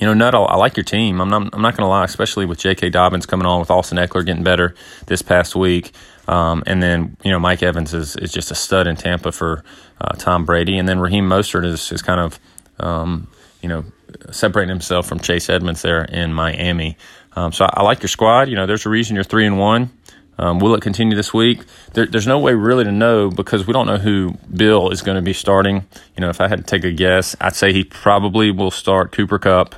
You 0.02 0.08
know, 0.08 0.14
Nutt, 0.14 0.36
I 0.36 0.58
like 0.58 0.76
your 0.76 0.84
team. 0.84 1.22
I'm 1.22 1.30
not, 1.30 1.50
I'm 1.54 1.62
not 1.62 1.78
going 1.78 1.86
to 1.86 1.90
lie, 1.90 2.04
especially 2.04 2.46
with 2.46 2.60
J.K. 2.60 2.90
Dobbins 2.90 3.26
coming 3.26 3.46
on 3.46 3.62
with 3.62 3.72
Austin 3.72 3.98
Ekeler 3.98 4.26
getting 4.26 4.44
better 4.44 4.76
this 5.06 5.22
past 5.22 5.56
week. 5.56 5.94
Um, 6.28 6.64
and 6.66 6.82
then, 6.82 7.18
you 7.24 7.32
know, 7.32 7.40
Mike 7.40 7.64
Evans 7.64 7.94
is, 7.94 8.16
is 8.16 8.32
just 8.32 8.52
a 8.52 8.56
stud 8.56 8.88
in 8.88 8.96
Tampa 8.96 9.32
for 9.32 9.64
uh, 10.00 10.16
Tom 10.16 10.46
Brady. 10.46 10.78
And 10.78 10.88
then 10.88 11.00
Raheem 11.00 11.28
Mostert 11.28 11.66
is, 11.66 11.92
is 11.92 12.02
kind 12.02 12.20
of, 12.20 12.40
um, 12.80 13.28
you 13.62 13.70
know, 13.70 13.84
separating 14.32 14.70
himself 14.70 15.08
from 15.08 15.20
Chase 15.20 15.50
Edmonds 15.50 15.82
there 15.82 16.04
in 16.06 16.34
Miami. 16.34 16.98
Um, 17.36 17.52
so 17.52 17.66
I, 17.66 17.80
I, 17.80 17.84
like 17.84 18.02
your 18.02 18.10
squad. 18.10 18.50
You 18.50 18.56
know, 18.56 18.66
there's 18.66 18.86
a 18.86 18.90
reason 18.90 19.16
you're 19.16 19.24
three 19.24 19.46
and 19.46 19.58
one. 19.58 19.92
Um, 20.38 20.60
will 20.60 20.74
it 20.74 20.82
continue 20.82 21.16
this 21.16 21.34
week? 21.34 21.62
There, 21.94 22.08
there's 22.08 22.26
no 22.26 22.40
way 22.40 22.54
really 22.54 22.84
to 22.84 22.92
know 22.92 23.30
because 23.30 23.68
we 23.68 23.74
don't 23.74 23.86
know 23.86 23.98
who 23.98 24.34
Bill 24.54 24.90
is 24.90 25.02
going 25.02 25.16
to 25.16 25.22
be 25.22 25.34
starting. 25.34 25.86
You 26.18 26.22
know, 26.22 26.30
if 26.30 26.42
I 26.42 26.48
had 26.48 26.60
to 26.60 26.64
take 26.64 26.84
a 26.84 26.92
guess, 26.92 27.36
I'd 27.40 27.56
say 27.56 27.72
he 27.72 27.84
probably 27.84 28.50
will 28.52 28.72
start 28.72 29.12
Cooper 29.12 29.38
Kupp, 29.38 29.76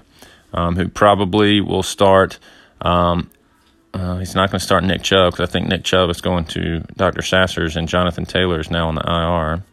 um, 0.53 0.75
who 0.75 0.87
probably 0.87 1.59
will 1.59 1.83
start. 1.83 2.39
Um, 2.81 3.29
uh, 3.95 4.17
he's 4.17 4.35
not 4.35 4.51
going 4.51 4.59
to 4.59 4.65
start 4.65 4.83
Nick 4.83 5.03
Chubb 5.03 5.31
because 5.31 5.49
I 5.49 5.51
think 5.51 5.67
Nick 5.67 5.85
Chubb 5.85 6.09
is 6.09 6.19
going 6.19 6.43
to 6.45 6.81
Dr. 6.97 7.21
Sasser's 7.21 7.77
and 7.77 7.87
Jonathan 7.87 8.25
Taylor 8.25 8.59
is 8.59 8.69
now 8.69 8.89
on 8.89 8.95
the 8.95 9.01
IR. 9.01 9.63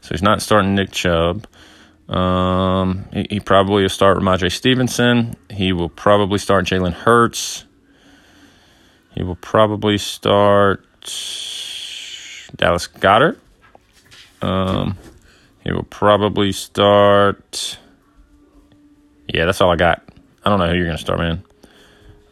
So 0.00 0.10
he's 0.10 0.22
not 0.22 0.40
starting 0.40 0.76
Nick 0.76 0.92
Chubb. 0.92 1.48
Um, 2.08 3.06
he, 3.12 3.26
he, 3.30 3.40
probably 3.40 3.82
will 3.82 3.88
start 3.88 4.18
Rhamondre 4.18 4.52
Stevenson. 4.52 5.34
He 5.50 5.72
will 5.72 5.88
probably 5.88 6.38
start 6.38 6.66
Jalen 6.66 6.92
Hurts. 6.92 7.64
He 9.14 9.24
will 9.24 9.36
probably 9.36 9.98
start 9.98 10.84
Dallas 12.54 12.86
Goedert. 12.86 13.38
Um, 14.40 14.96
he 15.64 15.72
will 15.72 15.84
probably 15.84 16.52
start. 16.52 17.78
Yeah, 19.32 19.46
that's 19.46 19.60
all 19.60 19.72
I 19.72 19.76
got. 19.76 20.02
I 20.44 20.50
don't 20.50 20.60
know 20.60 20.68
who 20.68 20.76
you're 20.76 20.84
going 20.84 20.98
to 20.98 21.02
start, 21.02 21.18
man. 21.18 21.42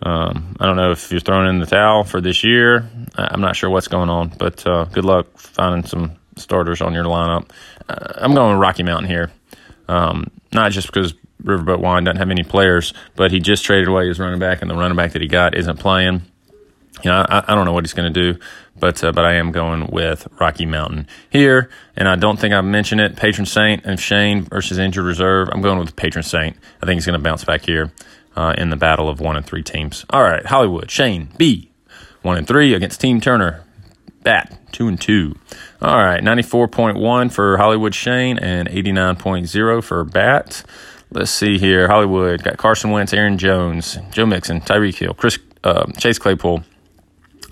Um, 0.04 0.56
I 0.58 0.66
don't 0.66 0.76
know 0.76 0.90
if 0.90 1.10
you're 1.12 1.20
throwing 1.20 1.48
in 1.48 1.60
the 1.60 1.66
towel 1.66 2.02
for 2.02 2.20
this 2.20 2.42
year. 2.42 2.90
I'm 3.14 3.40
not 3.40 3.54
sure 3.54 3.70
what's 3.70 3.88
going 3.88 4.08
on, 4.08 4.32
but 4.36 4.66
uh, 4.66 4.84
good 4.86 5.04
luck 5.04 5.38
finding 5.38 5.84
some 5.84 6.12
starters 6.36 6.80
on 6.80 6.92
your 6.92 7.04
lineup. 7.04 7.48
Uh, 7.88 8.12
I'm 8.16 8.34
going 8.34 8.52
with 8.52 8.60
Rocky 8.60 8.82
Mountain 8.82 9.08
here. 9.08 9.30
Um, 9.88 10.28
not 10.52 10.72
just 10.72 10.88
because 10.88 11.14
Riverboat 11.42 11.78
One 11.78 12.04
doesn't 12.04 12.18
have 12.18 12.30
any 12.30 12.42
players, 12.42 12.94
but 13.14 13.30
he 13.30 13.38
just 13.38 13.64
traded 13.64 13.88
away 13.88 14.08
his 14.08 14.18
running 14.18 14.40
back, 14.40 14.60
and 14.60 14.70
the 14.70 14.74
running 14.74 14.96
back 14.96 15.12
that 15.12 15.22
he 15.22 15.28
got 15.28 15.56
isn't 15.56 15.78
playing. 15.78 16.22
You 17.04 17.10
know, 17.10 17.24
I, 17.28 17.44
I 17.48 17.54
don't 17.54 17.64
know 17.64 17.72
what 17.72 17.84
he's 17.84 17.94
going 17.94 18.12
to 18.12 18.32
do, 18.32 18.40
but 18.78 19.02
uh, 19.04 19.12
but 19.12 19.24
I 19.24 19.34
am 19.34 19.52
going 19.52 19.86
with 19.86 20.26
Rocky 20.40 20.66
Mountain 20.66 21.06
here, 21.30 21.70
and 21.96 22.08
I 22.08 22.16
don't 22.16 22.38
think 22.38 22.54
I 22.54 22.60
mentioned 22.60 23.00
it. 23.00 23.16
Patron 23.16 23.46
Saint 23.46 23.84
and 23.84 24.00
Shane 24.00 24.42
versus 24.42 24.78
Injured 24.78 25.04
Reserve. 25.04 25.48
I'm 25.52 25.62
going 25.62 25.78
with 25.78 25.94
Patron 25.94 26.22
Saint. 26.24 26.56
I 26.82 26.86
think 26.86 26.96
he's 26.96 27.06
going 27.06 27.18
to 27.18 27.22
bounce 27.22 27.44
back 27.44 27.62
here 27.62 27.92
uh, 28.36 28.54
in 28.56 28.70
the 28.70 28.76
battle 28.76 29.08
of 29.08 29.20
one 29.20 29.36
and 29.36 29.46
three 29.46 29.62
teams. 29.62 30.04
All 30.10 30.22
right, 30.22 30.44
Hollywood 30.44 30.90
Shane 30.90 31.28
B, 31.36 31.70
one 32.22 32.38
and 32.38 32.46
three 32.46 32.74
against 32.74 33.00
Team 33.00 33.20
Turner. 33.20 33.64
Bat 34.22 34.56
two 34.72 34.86
and 34.88 35.00
two. 35.00 35.34
All 35.80 35.98
right, 35.98 36.22
ninety 36.22 36.42
four 36.42 36.68
point 36.68 36.96
one 36.96 37.28
for 37.28 37.56
Hollywood 37.56 37.94
Shane 37.94 38.38
and 38.38 38.68
eighty 38.68 38.92
nine 38.92 39.16
point 39.16 39.46
zero 39.46 39.82
for 39.82 40.04
Bat. 40.04 40.64
Let's 41.10 41.30
see 41.30 41.58
here. 41.58 41.88
Hollywood 41.88 42.42
got 42.42 42.56
Carson 42.56 42.90
Wentz, 42.90 43.12
Aaron 43.12 43.36
Jones, 43.36 43.98
Joe 44.12 44.24
Mixon, 44.24 44.60
Tyreek 44.60 44.96
Hill, 44.96 45.14
Chris 45.14 45.38
uh, 45.64 45.90
Chase 45.98 46.18
Claypool, 46.18 46.64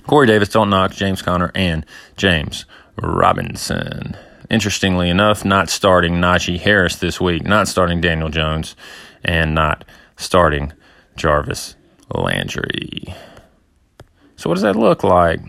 Corey 0.06 0.26
Davis, 0.26 0.48
Dalton 0.48 0.70
Knox, 0.70 0.96
James 0.96 1.22
Conner, 1.22 1.52
and 1.54 1.84
James 2.16 2.64
Robinson. 2.96 4.16
Interestingly 4.48 5.10
enough, 5.10 5.44
not 5.44 5.68
starting 5.68 6.14
Najee 6.14 6.58
Harris 6.58 6.96
this 6.96 7.20
week, 7.20 7.44
not 7.44 7.68
starting 7.68 8.00
Daniel 8.00 8.30
Jones, 8.30 8.74
and 9.22 9.54
not 9.54 9.84
starting 10.20 10.72
Jarvis 11.16 11.76
Landry. 12.14 13.14
So, 14.36 14.48
what 14.48 14.54
does 14.54 14.62
that 14.62 14.76
look 14.76 15.02
like? 15.02 15.40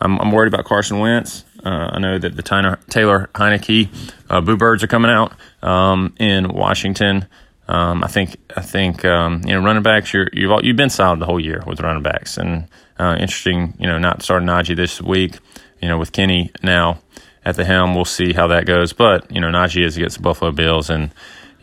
I'm, 0.00 0.18
I'm 0.20 0.30
worried 0.30 0.52
about 0.52 0.64
Carson 0.64 0.98
Wentz. 0.98 1.44
Uh, 1.64 1.90
I 1.92 1.98
know 1.98 2.18
that 2.18 2.36
the 2.36 2.42
Tyler, 2.42 2.78
Taylor 2.90 3.30
Heinicke 3.34 3.88
uh, 4.28 4.40
Boo 4.40 4.56
Birds 4.56 4.84
are 4.84 4.88
coming 4.88 5.10
out 5.10 5.32
um, 5.62 6.14
in 6.18 6.48
Washington. 6.48 7.26
Um, 7.68 8.04
I 8.04 8.06
think 8.06 8.36
I 8.56 8.60
think 8.60 9.04
um, 9.04 9.42
you 9.44 9.54
know 9.54 9.64
running 9.64 9.82
backs. 9.82 10.12
you 10.12 10.20
have 10.20 10.28
you've, 10.32 10.64
you've 10.64 10.76
been 10.76 10.90
solid 10.90 11.18
the 11.18 11.26
whole 11.26 11.40
year 11.40 11.62
with 11.66 11.80
running 11.80 12.02
backs, 12.02 12.36
and 12.36 12.68
uh, 12.98 13.16
interesting. 13.18 13.74
You 13.80 13.86
know, 13.88 13.98
not 13.98 14.22
starting 14.22 14.46
Najee 14.46 14.76
this 14.76 15.02
week. 15.02 15.38
You 15.80 15.88
know, 15.88 15.98
with 15.98 16.12
Kenny 16.12 16.52
now 16.62 17.00
at 17.44 17.56
the 17.56 17.64
helm, 17.64 17.94
we'll 17.94 18.04
see 18.04 18.32
how 18.32 18.46
that 18.48 18.66
goes. 18.66 18.92
But 18.92 19.30
you 19.32 19.40
know, 19.40 19.48
Najee 19.48 19.84
is 19.84 19.96
against 19.96 20.18
the 20.18 20.22
Buffalo 20.22 20.52
Bills, 20.52 20.90
and 20.90 21.10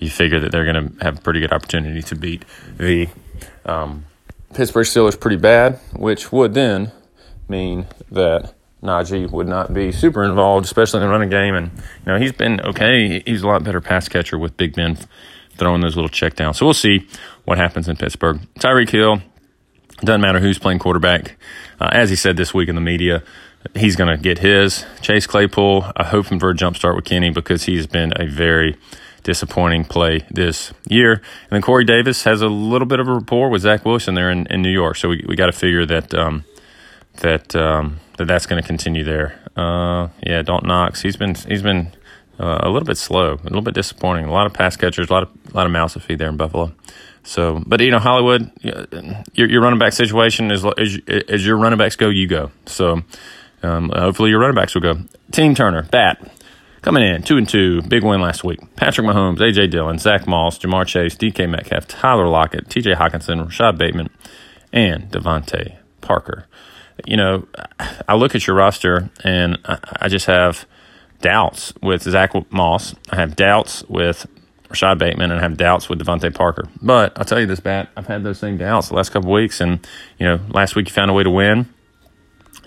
you 0.03 0.09
figure 0.09 0.39
that 0.39 0.51
they're 0.51 0.71
going 0.71 0.89
to 0.89 1.03
have 1.03 1.19
a 1.19 1.21
pretty 1.21 1.39
good 1.39 1.53
opportunity 1.53 2.01
to 2.01 2.15
beat 2.15 2.43
the 2.77 3.07
um, 3.65 4.05
Pittsburgh 4.53 4.85
Steelers 4.85 5.19
pretty 5.19 5.37
bad, 5.37 5.79
which 5.95 6.31
would 6.31 6.53
then 6.53 6.91
mean 7.47 7.87
that 8.11 8.53
Najee 8.81 9.31
would 9.31 9.47
not 9.47 9.73
be 9.73 9.91
super 9.91 10.23
involved, 10.23 10.65
especially 10.65 11.01
in 11.01 11.07
the 11.07 11.11
running 11.11 11.29
game. 11.29 11.55
And 11.55 11.71
you 11.71 12.11
know 12.11 12.17
he's 12.17 12.33
been 12.33 12.61
okay. 12.61 13.21
He's 13.25 13.43
a 13.43 13.47
lot 13.47 13.63
better 13.63 13.81
pass 13.81 14.07
catcher 14.07 14.37
with 14.37 14.57
Big 14.57 14.75
Ben 14.75 14.97
throwing 15.55 15.81
those 15.81 15.95
little 15.95 16.09
check 16.09 16.35
downs. 16.35 16.57
So 16.57 16.65
we'll 16.65 16.73
see 16.73 17.07
what 17.45 17.57
happens 17.57 17.87
in 17.87 17.95
Pittsburgh. 17.95 18.41
Tyreek 18.59 18.89
Hill 18.89 19.21
doesn't 19.99 20.21
matter 20.21 20.39
who's 20.39 20.59
playing 20.59 20.79
quarterback. 20.79 21.37
Uh, 21.79 21.89
as 21.91 22.09
he 22.09 22.15
said 22.15 22.37
this 22.37 22.53
week 22.53 22.69
in 22.69 22.75
the 22.75 22.81
media, 22.81 23.23
he's 23.75 23.95
going 23.95 24.09
to 24.09 24.21
get 24.21 24.39
his. 24.39 24.85
Chase 25.01 25.27
Claypool, 25.27 25.91
I 25.95 26.03
hope 26.03 26.27
him 26.27 26.39
for 26.39 26.49
a 26.49 26.55
jump 26.55 26.75
start 26.75 26.95
with 26.95 27.05
Kenny 27.05 27.29
because 27.29 27.63
he's 27.63 27.87
been 27.87 28.11
a 28.15 28.25
very 28.25 28.75
disappointing 29.23 29.85
play 29.85 30.25
this 30.29 30.73
year. 30.87 31.13
And 31.13 31.51
then 31.51 31.61
Corey 31.61 31.85
Davis 31.85 32.23
has 32.23 32.41
a 32.41 32.47
little 32.47 32.85
bit 32.85 32.99
of 32.99 33.07
a 33.07 33.13
rapport 33.13 33.49
with 33.49 33.61
Zach 33.61 33.85
Wilson 33.85 34.15
there 34.15 34.29
in, 34.29 34.45
in 34.47 34.61
New 34.61 34.71
York. 34.71 34.97
So 34.97 35.09
we, 35.09 35.25
we 35.27 35.35
got 35.35 35.47
to 35.47 35.51
figure 35.51 35.85
that 35.85 36.13
um, 36.13 36.45
that 37.21 37.55
um, 37.55 37.99
that 38.17 38.25
that's 38.25 38.45
going 38.45 38.61
to 38.61 38.67
continue 38.67 39.03
there. 39.03 39.39
Uh, 39.55 40.09
yeah, 40.25 40.41
Dalton 40.41 40.67
Knox. 40.67 41.01
He's 41.01 41.15
been 41.15 41.35
he's 41.35 41.61
been 41.61 41.91
uh, 42.39 42.59
a 42.61 42.69
little 42.69 42.85
bit 42.85 42.97
slow, 42.97 43.33
a 43.33 43.43
little 43.43 43.61
bit 43.61 43.73
disappointing. 43.73 44.25
A 44.25 44.31
lot 44.31 44.45
of 44.45 44.53
pass 44.53 44.75
catchers, 44.75 45.09
a 45.09 45.13
lot 45.13 45.23
of 45.23 45.29
a 45.51 45.55
lot 45.55 45.65
of 45.65 45.71
mouths 45.71 45.93
to 45.93 45.99
feed 45.99 46.19
there 46.19 46.29
in 46.29 46.37
Buffalo. 46.37 46.73
So, 47.23 47.63
but 47.65 47.79
you 47.79 47.89
know, 47.89 47.99
Hollywood, 47.99 48.51
your, 48.61 49.47
your 49.49 49.61
running 49.61 49.79
back 49.79 49.93
situation 49.93 50.51
is 50.51 50.65
as, 50.77 50.99
as 51.29 51.45
your 51.45 51.57
running 51.57 51.79
backs 51.79 51.95
go, 51.95 52.09
you 52.09 52.27
go. 52.27 52.51
So, 52.65 53.01
um, 53.61 53.89
hopefully 53.95 54.29
your 54.29 54.39
running 54.39 54.55
backs 54.55 54.75
will 54.75 54.81
go. 54.81 54.99
Team 55.31 55.55
Turner, 55.55 55.83
bat. 55.83 56.19
Coming 56.83 57.03
in, 57.03 57.23
two 57.23 57.37
and 57.37 57.47
two, 57.47 57.81
big 57.83 58.03
win 58.03 58.19
last 58.19 58.43
week. 58.43 58.59
Patrick 58.75 59.07
Mahomes, 59.07 59.37
AJ 59.37 59.71
Dillon, 59.71 59.97
Zach 59.97 60.27
Moss, 60.27 60.59
Ja'Marr 60.59 60.85
Chase, 60.85 61.15
DK 61.15 61.49
Metcalf, 61.49 61.87
Tyler 61.87 62.27
Lockett, 62.27 62.67
TJ 62.67 62.97
Hockenson, 62.97 63.41
Rashod 63.45 63.77
Bateman, 63.77 64.09
and 64.73 65.09
DeVante 65.09 65.77
Parker. 66.01 66.45
You 67.05 67.15
know, 67.15 67.47
I 68.05 68.15
look 68.15 68.35
at 68.35 68.45
your 68.45 68.57
roster 68.57 69.09
and 69.23 69.59
I 69.63 70.09
just 70.09 70.25
have 70.25 70.65
doubts 71.21 71.73
with 71.81 72.01
Zach 72.01 72.33
Moss. 72.51 72.93
I 73.09 73.15
have 73.15 73.37
doubts 73.37 73.85
with 73.87 74.27
Rashod 74.67 74.99
Bateman 74.99 75.31
and 75.31 75.39
I 75.39 75.43
have 75.43 75.55
doubts 75.55 75.87
with 75.87 75.99
DeVante 75.99 76.35
Parker. 76.35 76.67
But 76.81 77.17
I'll 77.17 77.23
tell 77.23 77.39
you 77.39 77.47
this, 77.47 77.61
Bat, 77.61 77.91
I've 77.95 78.07
had 78.07 78.23
those 78.23 78.39
same 78.39 78.57
doubts 78.57 78.89
the 78.89 78.95
last 78.95 79.11
couple 79.13 79.31
weeks. 79.31 79.61
And, 79.61 79.87
you 80.19 80.25
know, 80.25 80.41
last 80.49 80.75
week 80.75 80.89
you 80.89 80.93
found 80.93 81.09
a 81.09 81.13
way 81.13 81.23
to 81.23 81.29
win. 81.29 81.73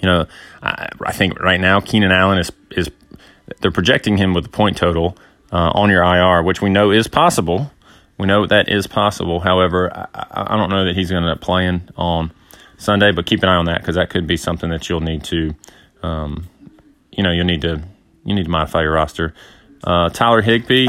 You 0.01 0.09
know, 0.09 0.27
I, 0.63 0.89
I 1.05 1.13
think 1.13 1.39
right 1.39 1.61
now 1.61 1.81
Keenan 1.81 2.13
Allen 2.13 2.39
is, 2.39 2.51
is 2.71 2.91
they're 3.61 3.71
projecting 3.71 4.17
him 4.17 4.35
with 4.35 4.45
the 4.45 4.51
point 4.51 4.77
total 4.77 5.17
uh, 5.53 5.71
on 5.75 5.91
your 5.91 6.03
IR, 6.03 6.43
which 6.43 6.61
we 6.61 6.71
know 6.71 6.91
is 6.91 7.09
possible. 7.09 7.71
We 8.19 8.27
know 8.27 8.47
that 8.47 8.69
is 8.69 8.87
possible. 8.87 9.41
However, 9.41 9.91
I, 9.95 10.45
I 10.53 10.57
don't 10.57 10.71
know 10.71 10.85
that 10.87 10.97
he's 10.97 11.11
going 11.11 11.23
to 11.23 11.29
end 11.29 11.39
up 11.39 11.43
playing 11.43 11.89
on 11.97 12.33
Sunday, 12.79 13.13
but 13.13 13.27
keep 13.27 13.43
an 13.43 13.49
eye 13.49 13.57
on 13.57 13.67
that 13.67 13.81
because 13.81 13.97
that 13.97 14.11
could 14.11 14.27
be 14.27 14.37
something 14.37 14.71
that 14.71 14.89
you'll 14.89 15.01
need 15.01 15.25
to, 15.25 15.55
um, 16.03 16.49
you 17.11 17.23
know, 17.23 17.31
you'll 17.31 17.47
need 17.47 17.63
to 17.63 17.83
you 18.25 18.35
need 18.35 18.45
to 18.45 18.51
modify 18.51 18.83
your 18.83 18.93
roster. 18.93 19.35
Uh, 19.85 20.09
Tyler 20.11 20.43
Higbee. 20.43 20.89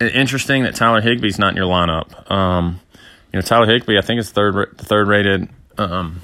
Interesting 0.00 0.64
that 0.64 0.74
Tyler 0.74 1.00
Higbee's 1.00 1.38
not 1.38 1.50
in 1.50 1.56
your 1.56 1.66
lineup. 1.66 2.30
Um, 2.30 2.80
you 3.32 3.38
know, 3.38 3.42
Tyler 3.42 3.66
Higbee, 3.66 3.96
I 3.96 4.00
think 4.00 4.18
is 4.18 4.30
third 4.30 4.76
third 4.76 5.06
rated 5.06 5.48
um, 5.78 6.20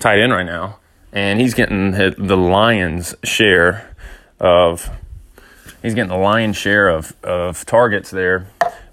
tight 0.00 0.18
end 0.18 0.32
right 0.32 0.44
now, 0.44 0.80
and 1.12 1.40
he's 1.40 1.54
getting 1.54 1.92
the 1.92 2.36
Lions' 2.36 3.14
share 3.22 3.91
of 4.42 4.90
he's 5.82 5.94
getting 5.94 6.10
the 6.10 6.16
lion's 6.16 6.56
share 6.56 6.88
of, 6.88 7.14
of 7.22 7.64
targets 7.64 8.10
there 8.10 8.48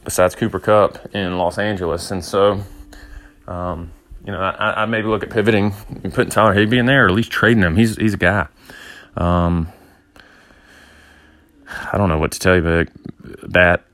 besides 0.05 0.35
Cooper 0.35 0.59
Kupp 0.59 1.13
in 1.13 1.37
Los 1.37 1.57
Angeles. 1.57 2.11
And 2.11 2.23
so, 2.23 2.63
um, 3.47 3.91
you 4.25 4.31
know, 4.31 4.39
I, 4.39 4.83
I 4.83 4.85
maybe 4.85 5.07
look 5.07 5.23
at 5.23 5.31
pivoting 5.31 5.73
and 6.03 6.13
putting 6.13 6.31
Tyler 6.31 6.53
Higbee 6.53 6.77
in 6.77 6.85
there 6.85 7.05
or 7.05 7.09
at 7.09 7.15
least 7.15 7.31
trading 7.31 7.63
him. 7.63 7.75
He's, 7.75 7.97
he's 7.97 8.13
a 8.13 8.17
guy. 8.17 8.47
Um, 9.17 9.67
I 11.67 11.97
don't 11.97 12.09
know 12.09 12.19
what 12.19 12.31
to 12.33 12.39
tell 12.39 12.55
you, 12.55 12.61
but 12.61 13.51
that, 13.51 13.85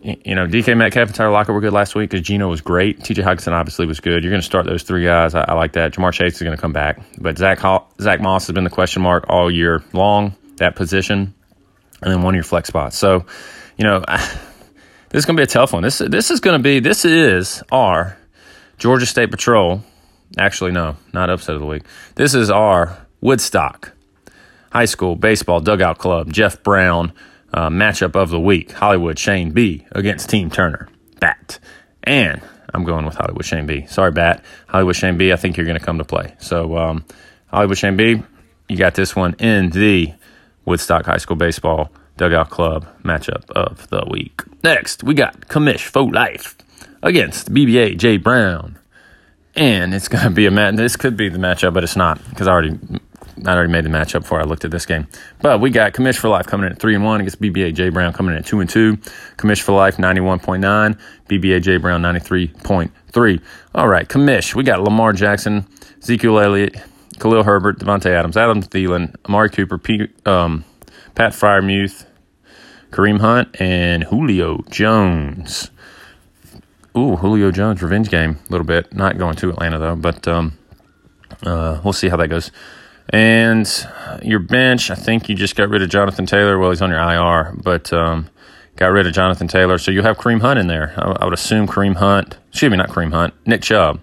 you 0.00 0.34
know, 0.34 0.46
DK 0.46 0.76
Metcalf 0.76 1.08
and 1.08 1.14
Tyler 1.14 1.30
Lockett 1.30 1.54
were 1.54 1.60
good 1.60 1.72
last 1.72 1.94
week 1.94 2.10
because 2.10 2.26
Geno 2.26 2.48
was 2.48 2.60
great. 2.60 3.00
TJ 3.00 3.24
Hockenson 3.24 3.52
obviously 3.52 3.86
was 3.86 4.00
good. 4.00 4.22
You're 4.22 4.30
going 4.30 4.42
to 4.42 4.46
start 4.46 4.66
those 4.66 4.82
three 4.82 5.04
guys. 5.04 5.34
I, 5.34 5.42
I 5.48 5.54
like 5.54 5.72
that. 5.72 5.92
Ja'Marr 5.92 6.12
Chase 6.12 6.34
is 6.34 6.42
going 6.42 6.56
to 6.56 6.60
come 6.60 6.74
back. 6.74 7.00
But 7.18 7.38
Zach, 7.38 7.60
Zach 8.00 8.20
Moss 8.20 8.46
has 8.46 8.54
been 8.54 8.64
the 8.64 8.70
question 8.70 9.02
mark 9.02 9.26
all 9.28 9.50
year 9.50 9.82
long 9.92 10.34
that 10.56 10.76
position, 10.76 11.34
and 12.02 12.12
then 12.12 12.22
one 12.22 12.34
of 12.34 12.36
your 12.36 12.44
flex 12.44 12.68
spots. 12.68 12.96
So, 12.96 13.26
you 13.76 13.84
know, 13.84 14.00
this 14.08 15.20
is 15.20 15.24
going 15.26 15.36
to 15.36 15.40
be 15.40 15.44
a 15.44 15.46
tough 15.46 15.72
one. 15.72 15.82
This 15.82 15.98
this 15.98 16.30
is 16.30 16.40
going 16.40 16.58
to 16.58 16.62
be 16.62 16.80
this 16.80 17.04
is 17.04 17.62
our 17.70 18.16
Georgia 18.78 19.06
State 19.06 19.30
Patrol. 19.30 19.82
Actually, 20.38 20.72
no, 20.72 20.96
not 21.12 21.30
upset 21.30 21.54
of 21.54 21.60
the 21.60 21.66
week. 21.66 21.84
This 22.16 22.34
is 22.34 22.50
our 22.50 23.06
Woodstock 23.20 23.92
High 24.72 24.86
School 24.86 25.14
Baseball 25.14 25.60
Dugout 25.60 25.98
Club 25.98 26.32
Jeff 26.32 26.62
Brown 26.62 27.12
uh, 27.52 27.70
matchup 27.70 28.16
of 28.16 28.30
the 28.30 28.40
week. 28.40 28.72
Hollywood 28.72 29.18
Shane 29.18 29.52
B 29.52 29.86
against 29.92 30.28
Team 30.28 30.50
Turner. 30.50 30.88
Bat. 31.20 31.60
And 32.02 32.42
I'm 32.74 32.84
going 32.84 33.06
with 33.06 33.14
Hollywood 33.14 33.44
Shane 33.44 33.66
B. 33.66 33.86
Sorry, 33.86 34.10
Bat. 34.10 34.44
Hollywood 34.66 34.96
Shane 34.96 35.16
B, 35.16 35.32
I 35.32 35.36
think 35.36 35.56
you're 35.56 35.66
going 35.66 35.78
to 35.78 35.84
come 35.84 35.98
to 35.98 36.04
play. 36.04 36.34
So, 36.38 36.76
um, 36.76 37.04
Hollywood 37.46 37.78
Shane 37.78 37.96
B, 37.96 38.22
you 38.68 38.76
got 38.76 38.94
this 38.94 39.14
one 39.14 39.34
in 39.38 39.70
the 39.70 40.12
Woodstock 40.64 41.06
High 41.06 41.18
School 41.18 41.36
Baseball 41.36 41.90
Dugout 42.16 42.50
Club 42.50 42.86
matchup 43.02 43.50
of 43.50 43.88
the 43.90 44.04
week. 44.10 44.42
Next, 44.62 45.02
we 45.02 45.14
got 45.14 45.40
Commish 45.48 45.82
for 45.86 46.10
Life 46.10 46.56
against 47.02 47.52
BBA 47.52 47.98
Jay 47.98 48.16
Brown. 48.16 48.78
And 49.56 49.94
it's 49.94 50.08
going 50.08 50.24
to 50.24 50.30
be 50.30 50.46
a 50.46 50.50
match. 50.50 50.76
This 50.76 50.96
could 50.96 51.16
be 51.16 51.28
the 51.28 51.38
matchup, 51.38 51.74
but 51.74 51.84
it's 51.84 51.96
not 51.96 52.20
because 52.30 52.48
I 52.48 52.52
already 52.52 52.78
I 53.44 53.52
already 53.52 53.72
made 53.72 53.84
the 53.84 53.88
matchup 53.88 54.20
before 54.22 54.40
I 54.40 54.44
looked 54.44 54.64
at 54.64 54.70
this 54.70 54.86
game. 54.86 55.06
But 55.42 55.60
we 55.60 55.70
got 55.70 55.92
Commish 55.92 56.18
for 56.18 56.28
Life 56.28 56.46
coming 56.46 56.66
in 56.66 56.72
at 56.72 56.78
3 56.78 56.94
and 56.94 57.04
1 57.04 57.20
against 57.20 57.40
BBA 57.40 57.74
J 57.74 57.88
Brown 57.88 58.12
coming 58.12 58.32
in 58.32 58.38
at 58.38 58.46
2 58.46 58.60
and 58.60 58.70
2. 58.70 58.96
Commish 59.36 59.60
for 59.60 59.72
Life 59.72 59.96
91.9, 59.96 60.98
BBA 61.28 61.62
J 61.62 61.76
Brown 61.76 62.02
93.3. 62.02 63.40
All 63.74 63.88
right, 63.88 64.08
Commish. 64.08 64.54
We 64.54 64.62
got 64.62 64.82
Lamar 64.82 65.12
Jackson, 65.12 65.66
Ezekiel 66.00 66.38
Elliott, 66.38 66.76
Khalil 67.18 67.44
Herbert, 67.44 67.78
Davante 67.78 68.06
Adams, 68.06 68.36
Adam 68.36 68.62
Thielen, 68.62 69.14
Amari 69.26 69.50
Cooper, 69.50 69.78
P, 69.78 70.08
um, 70.26 70.64
Pat 71.14 71.32
Freiermuth, 71.32 72.06
Kareem 72.90 73.20
Hunt, 73.20 73.60
and 73.60 74.04
Julio 74.04 74.62
Jones. 74.70 75.70
Ooh, 76.96 77.16
Julio 77.16 77.50
Jones 77.50 77.82
revenge 77.82 78.08
game 78.08 78.38
a 78.48 78.52
little 78.52 78.66
bit. 78.66 78.94
Not 78.94 79.18
going 79.18 79.36
to 79.36 79.50
Atlanta 79.50 79.78
though, 79.78 79.96
but 79.96 80.28
um, 80.28 80.56
uh, 81.44 81.80
we'll 81.82 81.92
see 81.92 82.08
how 82.08 82.16
that 82.16 82.28
goes. 82.28 82.50
And 83.10 83.68
your 84.22 84.38
bench, 84.38 84.90
I 84.90 84.94
think 84.94 85.28
you 85.28 85.34
just 85.34 85.56
got 85.56 85.68
rid 85.68 85.82
of 85.82 85.90
Jonathan 85.90 86.26
Taylor. 86.26 86.58
Well, 86.58 86.70
he's 86.70 86.80
on 86.82 86.90
your 86.90 87.00
IR, 87.00 87.54
but 87.62 87.92
um, 87.92 88.28
got 88.76 88.86
rid 88.86 89.06
of 89.06 89.12
Jonathan 89.12 89.48
Taylor. 89.48 89.78
So 89.78 89.90
you 89.90 90.02
have 90.02 90.16
Kareem 90.16 90.40
Hunt 90.40 90.58
in 90.58 90.68
there. 90.68 90.94
I, 90.96 91.16
I, 91.20 91.24
would 91.24 91.34
assume 91.34 91.66
Kareem 91.66 91.96
Hunt. 91.96 92.38
Excuse 92.48 92.70
me, 92.70 92.76
not 92.76 92.90
Kareem 92.90 93.12
Hunt. 93.12 93.34
Nick 93.46 93.62
Chubb. 93.62 94.00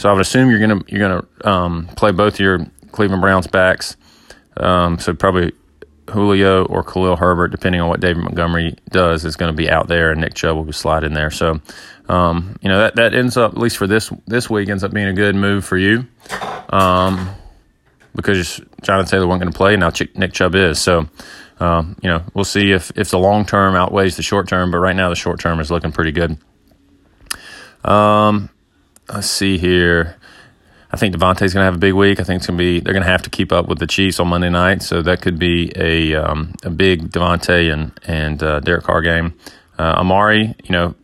So 0.00 0.08
I 0.08 0.12
would 0.12 0.22
assume 0.22 0.50
you're 0.50 0.60
gonna 0.60 0.80
you're 0.88 0.98
gonna 0.98 1.26
um, 1.44 1.86
play 1.88 2.10
both 2.10 2.40
your 2.40 2.66
Cleveland 2.90 3.20
Browns 3.20 3.46
backs. 3.46 3.98
Um, 4.56 4.98
so 4.98 5.12
probably 5.12 5.52
Julio 6.08 6.64
or 6.64 6.82
Khalil 6.82 7.16
Herbert, 7.16 7.48
depending 7.48 7.82
on 7.82 7.88
what 7.90 8.00
David 8.00 8.22
Montgomery 8.22 8.76
does, 8.88 9.26
is 9.26 9.36
going 9.36 9.52
to 9.52 9.56
be 9.56 9.68
out 9.68 9.88
there, 9.88 10.10
and 10.10 10.22
Nick 10.22 10.32
Chubb 10.32 10.56
will 10.56 10.72
slide 10.72 11.04
in 11.04 11.12
there. 11.12 11.30
So, 11.30 11.60
um, 12.08 12.56
you 12.62 12.70
know 12.70 12.78
that 12.78 12.96
that 12.96 13.12
ends 13.12 13.36
up 13.36 13.52
at 13.52 13.58
least 13.58 13.76
for 13.76 13.86
this 13.86 14.10
this 14.26 14.48
week 14.48 14.70
ends 14.70 14.82
up 14.82 14.90
being 14.90 15.08
a 15.08 15.12
good 15.12 15.34
move 15.34 15.66
for 15.66 15.76
you. 15.76 16.06
Um, 16.70 17.34
because 18.14 18.58
Jonathan 18.80 19.10
Taylor 19.10 19.26
wasn't 19.26 19.42
going 19.42 19.52
to 19.52 19.56
play, 19.56 19.74
and 19.74 19.80
now 19.80 19.92
Nick 20.14 20.32
Chubb 20.32 20.54
is. 20.54 20.78
So, 20.78 21.10
um, 21.58 21.94
you 22.02 22.08
know, 22.08 22.24
we'll 22.32 22.44
see 22.46 22.72
if, 22.72 22.90
if 22.96 23.10
the 23.10 23.18
long 23.18 23.44
term 23.44 23.74
outweighs 23.74 24.16
the 24.16 24.22
short 24.22 24.48
term, 24.48 24.70
but 24.70 24.78
right 24.78 24.96
now 24.96 25.10
the 25.10 25.14
short 25.14 25.40
term 25.40 25.60
is 25.60 25.70
looking 25.70 25.92
pretty 25.92 26.12
good. 26.12 26.38
Um, 27.84 28.48
let's 29.12 29.30
see 29.30 29.58
here. 29.58 30.16
I 30.92 30.96
think 30.96 31.14
Davante's 31.14 31.54
going 31.54 31.62
to 31.62 31.66
have 31.66 31.76
a 31.76 31.78
big 31.78 31.94
week. 31.94 32.18
I 32.18 32.24
think 32.24 32.38
it's 32.38 32.46
going 32.48 32.58
to 32.58 32.62
be 32.62 32.80
they're 32.80 32.92
going 32.92 33.04
to 33.04 33.10
have 33.10 33.22
to 33.22 33.30
keep 33.30 33.52
up 33.52 33.68
with 33.68 33.78
the 33.78 33.86
Chiefs 33.86 34.18
on 34.18 34.28
Monday 34.28 34.50
night, 34.50 34.82
so 34.82 35.02
that 35.02 35.22
could 35.22 35.38
be 35.38 35.72
a 35.76 36.14
um, 36.16 36.54
a 36.64 36.70
big 36.70 37.10
Davante 37.10 37.72
and 37.72 37.92
and 38.06 38.42
uh, 38.42 38.60
Derek 38.60 38.84
Carr 38.84 39.02
game. 39.02 39.34
Uh, 39.78 39.94
Amari, 39.98 40.54
you 40.64 40.72
know, 40.72 40.94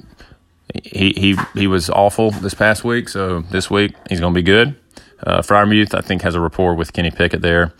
he 0.83 1.13
he 1.17 1.37
he 1.55 1.67
was 1.67 1.89
awful 1.89 2.33
this 2.33 2.55
past 2.55 2.85
week, 2.85 3.09
so 3.09 3.43
this 3.43 3.71
week 3.71 3.95
he's 4.09 4.21
going 4.21 4.35
to 4.35 4.39
be 4.39 4.43
good. 4.43 4.77
Uh, 5.23 5.41
Freiermuth, 5.41 5.95
I 5.95 6.01
think, 6.01 6.23
has 6.23 6.35
a 6.35 6.41
rapport 6.41 6.75
with 6.75 6.93
Kenny 6.93 7.11
Pickett 7.11 7.43
there. 7.43 7.73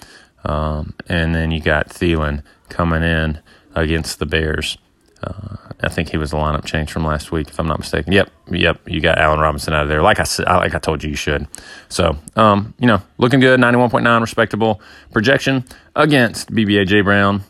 Um, 0.45 0.95
and 1.09 1.35
then 1.35 1.50
you 1.50 1.61
got 1.61 1.88
Thielen 1.88 2.42
coming 2.68 3.02
in 3.02 3.40
against 3.75 4.21
the 4.21 4.26
Bears. 4.26 4.78
Uh, 5.23 5.56
I 5.86 5.88
think 5.88 6.08
he 6.08 6.16
was 6.16 6.32
the 6.32 6.36
lineup 6.36 6.64
change 6.64 6.90
from 6.90 7.04
last 7.04 7.30
week, 7.30 7.48
if 7.48 7.60
I'm 7.60 7.68
not 7.68 7.78
mistaken. 7.78 8.12
Yep, 8.12 8.28
yep. 8.50 8.80
You 8.88 9.00
got 9.00 9.18
Allen 9.18 9.38
Robinson 9.38 9.72
out 9.72 9.84
of 9.84 9.88
there, 9.88 10.02
like 10.02 10.18
I 10.18 10.24
said, 10.24 10.46
like 10.46 10.74
I 10.74 10.78
told 10.78 11.04
you, 11.04 11.10
you 11.10 11.16
should. 11.16 11.46
So, 11.88 12.18
um, 12.34 12.74
you 12.80 12.88
know, 12.88 13.00
looking 13.18 13.38
good. 13.38 13.60
91.9, 13.60 14.20
respectable 14.20 14.80
projection 15.12 15.64
against 15.94 16.50
BBA 16.50 16.88
J 16.88 17.02
Brown, 17.02 17.44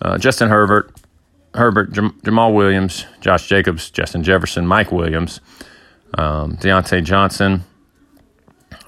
uh, 0.00 0.16
Justin 0.16 0.48
Herbert, 0.48 0.92
Herbert, 1.54 1.92
Jam- 1.92 2.18
Jamaal 2.22 2.54
Williams, 2.54 3.04
Josh 3.20 3.48
Jacobs, 3.48 3.90
Justin 3.90 4.22
Jefferson, 4.22 4.64
Mike 4.64 4.92
Williams, 4.92 5.40
um, 6.14 6.56
Diontae 6.56 7.02
Johnson, 7.02 7.64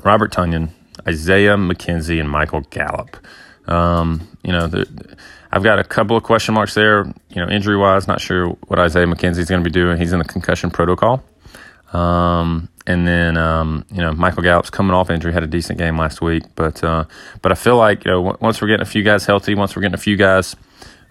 Robert 0.05 0.33
Tonyan, 0.33 0.71
Isaiah 1.07 1.57
McKenzie, 1.57 2.21
and 2.21 2.31
Michael 2.31 2.61
Gallup. 2.71 3.17
Um, 3.67 4.29
you 4.45 4.53
know, 4.53 4.69
the, 4.69 5.17
I've 5.55 5.63
got 5.63 5.79
a 5.79 5.85
couple 5.85 6.17
of 6.17 6.25
question 6.25 6.53
marks 6.53 6.75
there. 6.75 7.05
You 7.29 7.37
know, 7.37 7.49
injury 7.49 7.77
wise, 7.77 8.09
not 8.09 8.21
sure 8.21 8.49
what 8.67 8.81
Isaiah 8.81 9.07
McKenzie 9.07 9.39
is 9.39 9.49
going 9.49 9.63
to 9.63 9.65
be 9.65 9.73
doing. 9.73 9.99
He's 9.99 10.13
in 10.13 10.19
the 10.19 10.25
concussion 10.25 10.69
protocol. 10.69 11.23
Um, 11.93 12.69
and 12.89 13.07
then 13.07 13.37
um, 13.37 13.85
you 13.93 13.99
know 13.99 14.13
Michael 14.13 14.43
Gallup's 14.43 14.71
coming 14.71 14.95
off 14.95 15.11
injury, 15.11 15.33
had 15.33 15.45
a 15.45 15.47
decent 15.47 15.79
game 15.79 15.97
last 15.97 16.21
week, 16.21 16.43
but 16.57 16.83
uh, 16.83 17.05
but 17.41 17.53
I 17.53 17.55
feel 17.55 17.77
like 17.77 18.05
you 18.05 18.11
know 18.11 18.37
once 18.41 18.61
we're 18.61 18.67
getting 18.67 18.83
a 18.83 18.85
few 18.85 19.05
guys 19.05 19.27
healthy, 19.27 19.55
once 19.55 19.77
we're 19.77 19.83
getting 19.83 19.95
a 19.95 19.99
few 19.99 20.17
guys 20.17 20.57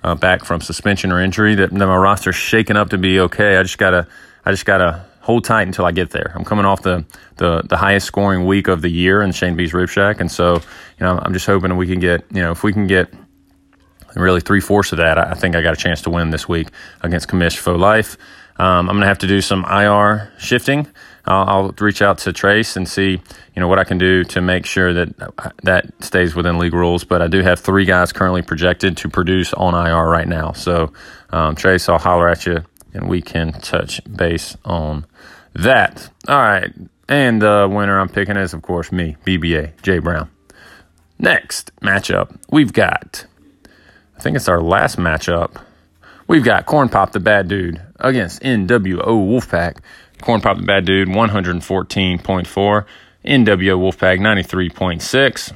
uh, 0.04 0.14
back 0.14 0.44
from 0.44 0.60
suspension 0.60 1.14
or 1.14 1.22
injury, 1.22 1.56
that, 1.56 1.70
that 1.70 1.88
my 1.88 1.96
roster's 1.96 2.36
shaking 2.36 2.76
up 2.76 2.90
to 2.90 2.98
be 2.98 3.22
okay. 3.22 3.56
I 3.56 3.64
just 3.64 3.78
gotta 3.78 4.10
I 4.46 4.52
just 4.52 4.66
gotta 4.66 5.06
hold 5.24 5.46
tight 5.46 5.68
until 5.68 5.86
I 5.86 5.94
get 5.94 6.10
there. 6.10 6.34
I'm 6.36 6.44
coming 6.44 6.66
off 6.66 6.82
the, 6.82 7.06
the, 7.38 7.62
the 7.62 7.78
highest 7.78 8.06
scoring 8.06 8.46
week 8.46 8.68
of 8.68 8.82
the 8.82 8.90
year 8.90 9.22
in 9.22 9.32
Shane 9.32 9.56
B's 9.56 9.74
Rib 9.74 9.88
Shack. 9.88 10.20
And 10.20 10.30
so, 10.30 10.56
you 10.56 10.60
know, 11.00 11.18
I'm 11.18 11.32
just 11.32 11.46
hoping 11.46 11.78
we 11.78 11.88
can 11.88 12.02
get, 12.02 12.26
you 12.30 12.42
know, 12.42 12.52
if 12.52 12.62
we 12.62 12.74
can 12.74 12.88
get 12.88 13.08
really 14.15 14.41
three 14.41 14.62
fourths 14.62 14.91
of 14.91 14.97
that, 14.97 15.17
I 15.17 15.34
think 15.34 15.56
I 15.56 15.62
got 15.62 15.73
a 15.73 15.78
chance 15.78 16.02
to 16.04 16.10
win 16.10 16.30
this 16.30 16.47
week 16.47 16.69
against 17.02 17.28
Commish 17.28 17.58
for 17.58 17.78
Life. 17.78 18.17
Um, 18.58 18.88
I'm 18.89 18.95
going 18.95 19.02
to 19.02 19.08
have 19.08 19.19
to 19.19 19.28
do 19.28 19.41
some 19.41 19.65
IR 19.65 20.32
shifting. 20.38 20.88
I'll, 21.26 21.49
I'll, 21.49 21.76
reach 21.80 22.02
out 22.02 22.19
to 22.19 22.34
Trace 22.34 22.76
and 22.76 22.88
see, 22.88 23.12
you 23.56 23.60
know, 23.60 23.67
what 23.67 23.80
I 23.80 23.84
can 23.84 23.97
do 23.97 24.23
to 24.26 24.41
make 24.41 24.65
sure 24.65 24.93
that 24.93 25.54
that 25.63 26.04
stays 26.04 26.36
within 26.36 26.60
league 26.60 26.73
rules. 26.73 27.04
But 27.04 27.21
I 27.21 27.28
do 27.28 27.41
have 27.41 27.60
three 27.60 27.86
guys 27.86 28.12
currently 28.12 28.41
projected 28.41 28.97
to 28.97 29.10
produce 29.10 29.54
on 29.54 29.73
IR 29.73 30.06
right 30.08 30.28
now. 30.28 30.52
So, 30.52 30.93
um, 31.32 31.56
Trace, 31.56 31.89
I'll 31.89 31.97
holler 31.97 32.30
at 32.30 32.45
you 32.45 32.63
and 32.93 33.10
we 33.10 33.21
can 33.21 33.54
touch 33.54 34.02
base 34.06 34.56
on 34.63 35.06
that. 35.54 36.10
All 36.28 36.38
right. 36.38 36.71
And 37.10 37.41
the 37.41 37.67
winner 37.69 37.99
I'm 37.99 38.10
picking 38.10 38.38
is, 38.38 38.54
of 38.54 38.62
course, 38.62 38.91
me, 38.91 39.17
BBA, 39.26 39.82
Jay 39.82 39.99
Brown. 39.99 40.30
Next 41.19 41.71
matchup, 41.82 42.36
we've 42.49 42.73
got, 42.73 43.26
think 44.24 44.38
it's 44.38 44.48
our 44.48 44.62
last 44.62 44.98
matchup. 44.98 45.62
We've 46.28 46.46
got 46.46 46.66
Corn 46.66 46.88
Pop 46.88 47.12
the 47.12 47.20
Bad 47.20 47.50
Dude 47.50 47.82
against 48.00 48.42
NWO 48.42 49.04
Wolfpack. 49.04 49.80
Corn 50.22 50.40
Pop 50.40 50.58
the 50.58 50.64
Bad 50.64 50.86
Dude, 50.86 51.10
114.4. 51.10 52.86
NWO 53.26 53.78
Wolfpack, 53.78 54.20
93.6. 54.20 55.54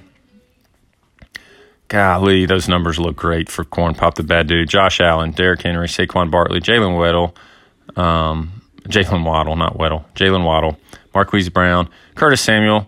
Golly, 1.88 2.46
those 2.46 2.68
numbers 2.68 3.00
look 3.00 3.16
great 3.16 3.50
for 3.50 3.64
Corn 3.64 3.96
Pop 3.96 4.16
the 4.16 4.24
Bad 4.24 4.48
Dude. 4.48 4.68
Josh 4.68 5.00
Allen, 5.00 5.32
Derrick 5.32 5.62
Henry, 5.62 5.88
Saquon 5.88 6.30
Barkley, 6.30 6.60
Jalen 6.60 6.98
Weddle, 6.98 7.98
um, 7.98 8.62
Jalen 8.84 9.24
Waddle, 9.24 9.56
not 9.56 9.78
Weddle, 9.78 10.04
Jalen 10.14 10.44
Waddle, 10.44 10.78
Marquise 11.14 11.48
Brown, 11.48 11.88
Curtis 12.16 12.42
Samuel, 12.42 12.86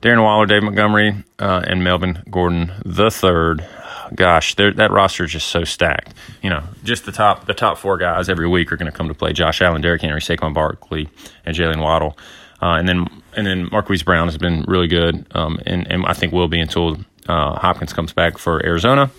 Darren 0.00 0.22
Waller, 0.22 0.46
Dave 0.46 0.62
Montgomery, 0.62 1.22
uh, 1.38 1.62
and 1.66 1.84
Melvin 1.84 2.22
Gordon 2.30 2.72
the 2.86 3.10
third. 3.10 3.66
Gosh, 4.14 4.54
that 4.54 4.90
roster 4.90 5.24
is 5.24 5.32
just 5.32 5.48
so 5.48 5.64
stacked. 5.64 6.14
You 6.42 6.50
know, 6.50 6.62
just 6.84 7.04
the 7.04 7.12
top 7.12 7.46
the 7.46 7.54
top 7.54 7.78
four 7.78 7.96
guys 7.96 8.28
every 8.28 8.48
week 8.48 8.72
are 8.72 8.76
going 8.76 8.90
to 8.90 8.96
come 8.96 9.08
to 9.08 9.14
play: 9.14 9.32
Josh 9.32 9.60
Allen, 9.62 9.82
Derrick 9.82 10.02
Henry, 10.02 10.20
Saquon 10.20 10.54
Barkley, 10.54 11.08
and 11.44 11.56
Jalen 11.56 11.82
Waddle. 11.82 12.18
Uh, 12.60 12.74
and 12.74 12.88
then 12.88 13.06
and 13.36 13.46
then 13.46 13.68
Marquise 13.70 14.02
Brown 14.02 14.26
has 14.26 14.36
been 14.36 14.64
really 14.66 14.88
good, 14.88 15.26
um, 15.32 15.60
and, 15.64 15.86
and 15.90 16.04
I 16.06 16.12
think 16.12 16.32
will 16.32 16.48
be 16.48 16.60
until 16.60 16.98
uh, 17.28 17.58
Hopkins 17.58 17.92
comes 17.92 18.12
back 18.12 18.38
for 18.38 18.64
Arizona. 18.64 19.10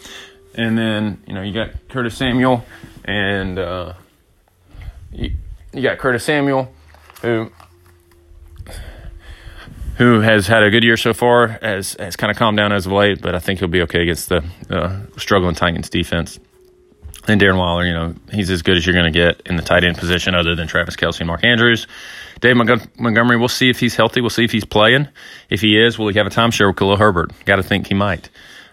And 0.56 0.78
then 0.78 1.22
you 1.26 1.34
know 1.34 1.42
you 1.42 1.54
got 1.54 1.70
Curtis 1.90 2.18
Samuel 2.18 2.66
and 3.06 3.58
uh, 3.58 3.94
you, 5.12 5.32
you 5.74 5.82
got 5.82 5.98
Curtis 5.98 6.24
Samuel, 6.24 6.72
who 7.22 7.52
who 10.00 10.22
has 10.22 10.48
had 10.48 10.64
a 10.64 10.72
good 10.72 10.84
year 10.84 10.96
so 10.96 11.14
far, 11.14 11.48
has 11.62 11.94
has 12.00 12.16
kind 12.16 12.32
of 12.32 12.38
calmed 12.38 12.58
down 12.58 12.72
as 12.72 12.86
of 12.86 12.94
late, 12.94 13.22
but 13.22 13.36
I 13.36 13.40
think 13.40 13.60
he'll 13.60 13.68
be 13.68 13.82
okay 13.84 14.02
against 14.02 14.30
the 14.30 14.44
uh, 14.70 15.02
struggling 15.18 15.56
Titans 15.56 15.90
defense. 15.90 16.40
And 17.28 17.40
Darren 17.40 17.58
Waller, 17.58 17.86
you 17.86 17.94
know, 17.94 18.16
he's 18.32 18.50
as 18.50 18.62
good 18.62 18.78
as 18.78 18.86
you're 18.88 18.96
going 18.96 19.12
to 19.12 19.20
get 19.20 19.42
in 19.46 19.58
the 19.58 19.62
tight 19.62 19.84
end 19.84 19.98
position, 19.98 20.34
other 20.34 20.56
than 20.56 20.68
Travis 20.68 20.96
Kelce 20.96 21.20
and 21.20 21.28
Mark 21.28 21.44
Andrews. 21.44 21.86
Dave 22.40 22.56
Montgomery, 22.56 23.38
we'll 23.38 23.50
see 23.50 23.70
if 23.70 23.82
he's 23.82 23.96
healthy. 23.96 24.22
We'll 24.22 24.30
see 24.30 24.46
if 24.46 24.52
he's 24.54 24.64
playing. 24.64 25.10
If 25.50 25.60
he 25.60 25.78
is, 25.78 26.00
will 26.00 26.08
he 26.08 26.18
have 26.18 26.26
a 26.26 26.30
timeshare 26.30 26.68
with 26.68 26.78
Khalil 26.78 26.96
Herbert? 26.96 27.32
Got 27.44 27.58
to 27.58 27.64
think 27.64 27.88
he 27.88 27.94
might. 27.94 28.30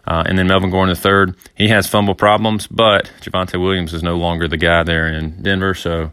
Uh, 0.06 0.22
and 0.24 0.38
then 0.38 0.46
Melvin 0.46 0.70
Gordon 0.70 0.94
the 0.94 1.00
third, 1.00 1.34
he 1.56 1.66
has 1.68 1.88
fumble 1.88 2.14
problems, 2.14 2.68
but 2.68 3.10
Javonte 3.20 3.60
Williams 3.60 3.92
is 3.92 4.04
no 4.04 4.16
longer 4.16 4.46
the 4.46 4.56
guy 4.56 4.84
there 4.84 5.08
in 5.08 5.42
Denver, 5.42 5.74
so 5.74 6.12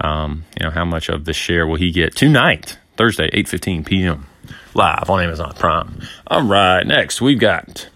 um, 0.00 0.44
you 0.58 0.64
know, 0.64 0.70
how 0.70 0.86
much 0.86 1.10
of 1.10 1.26
the 1.26 1.34
share 1.34 1.66
will 1.66 1.76
he 1.76 1.90
get 1.90 2.16
tonight, 2.16 2.78
Thursday, 2.96 3.28
8.15 3.30 3.84
p.m., 3.84 4.26
live 4.74 5.08
on 5.08 5.22
Amazon 5.22 5.54
Prime. 5.54 6.00
All 6.26 6.42
right, 6.42 6.86
next 6.86 7.20
we've 7.20 7.38
got, 7.38 7.88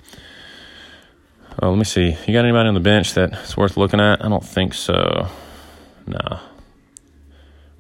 oh, 1.61 1.71
let 1.71 1.79
me 1.79 1.85
see. 1.85 2.17
You 2.27 2.33
got 2.33 2.45
anybody 2.45 2.69
on 2.69 2.75
the 2.75 2.81
bench 2.81 3.15
that's 3.15 3.57
worth 3.57 3.77
looking 3.77 4.01
at? 4.01 4.25
I 4.25 4.29
don't 4.29 4.45
think 4.45 4.75
so. 4.75 5.29
No. 6.07 6.41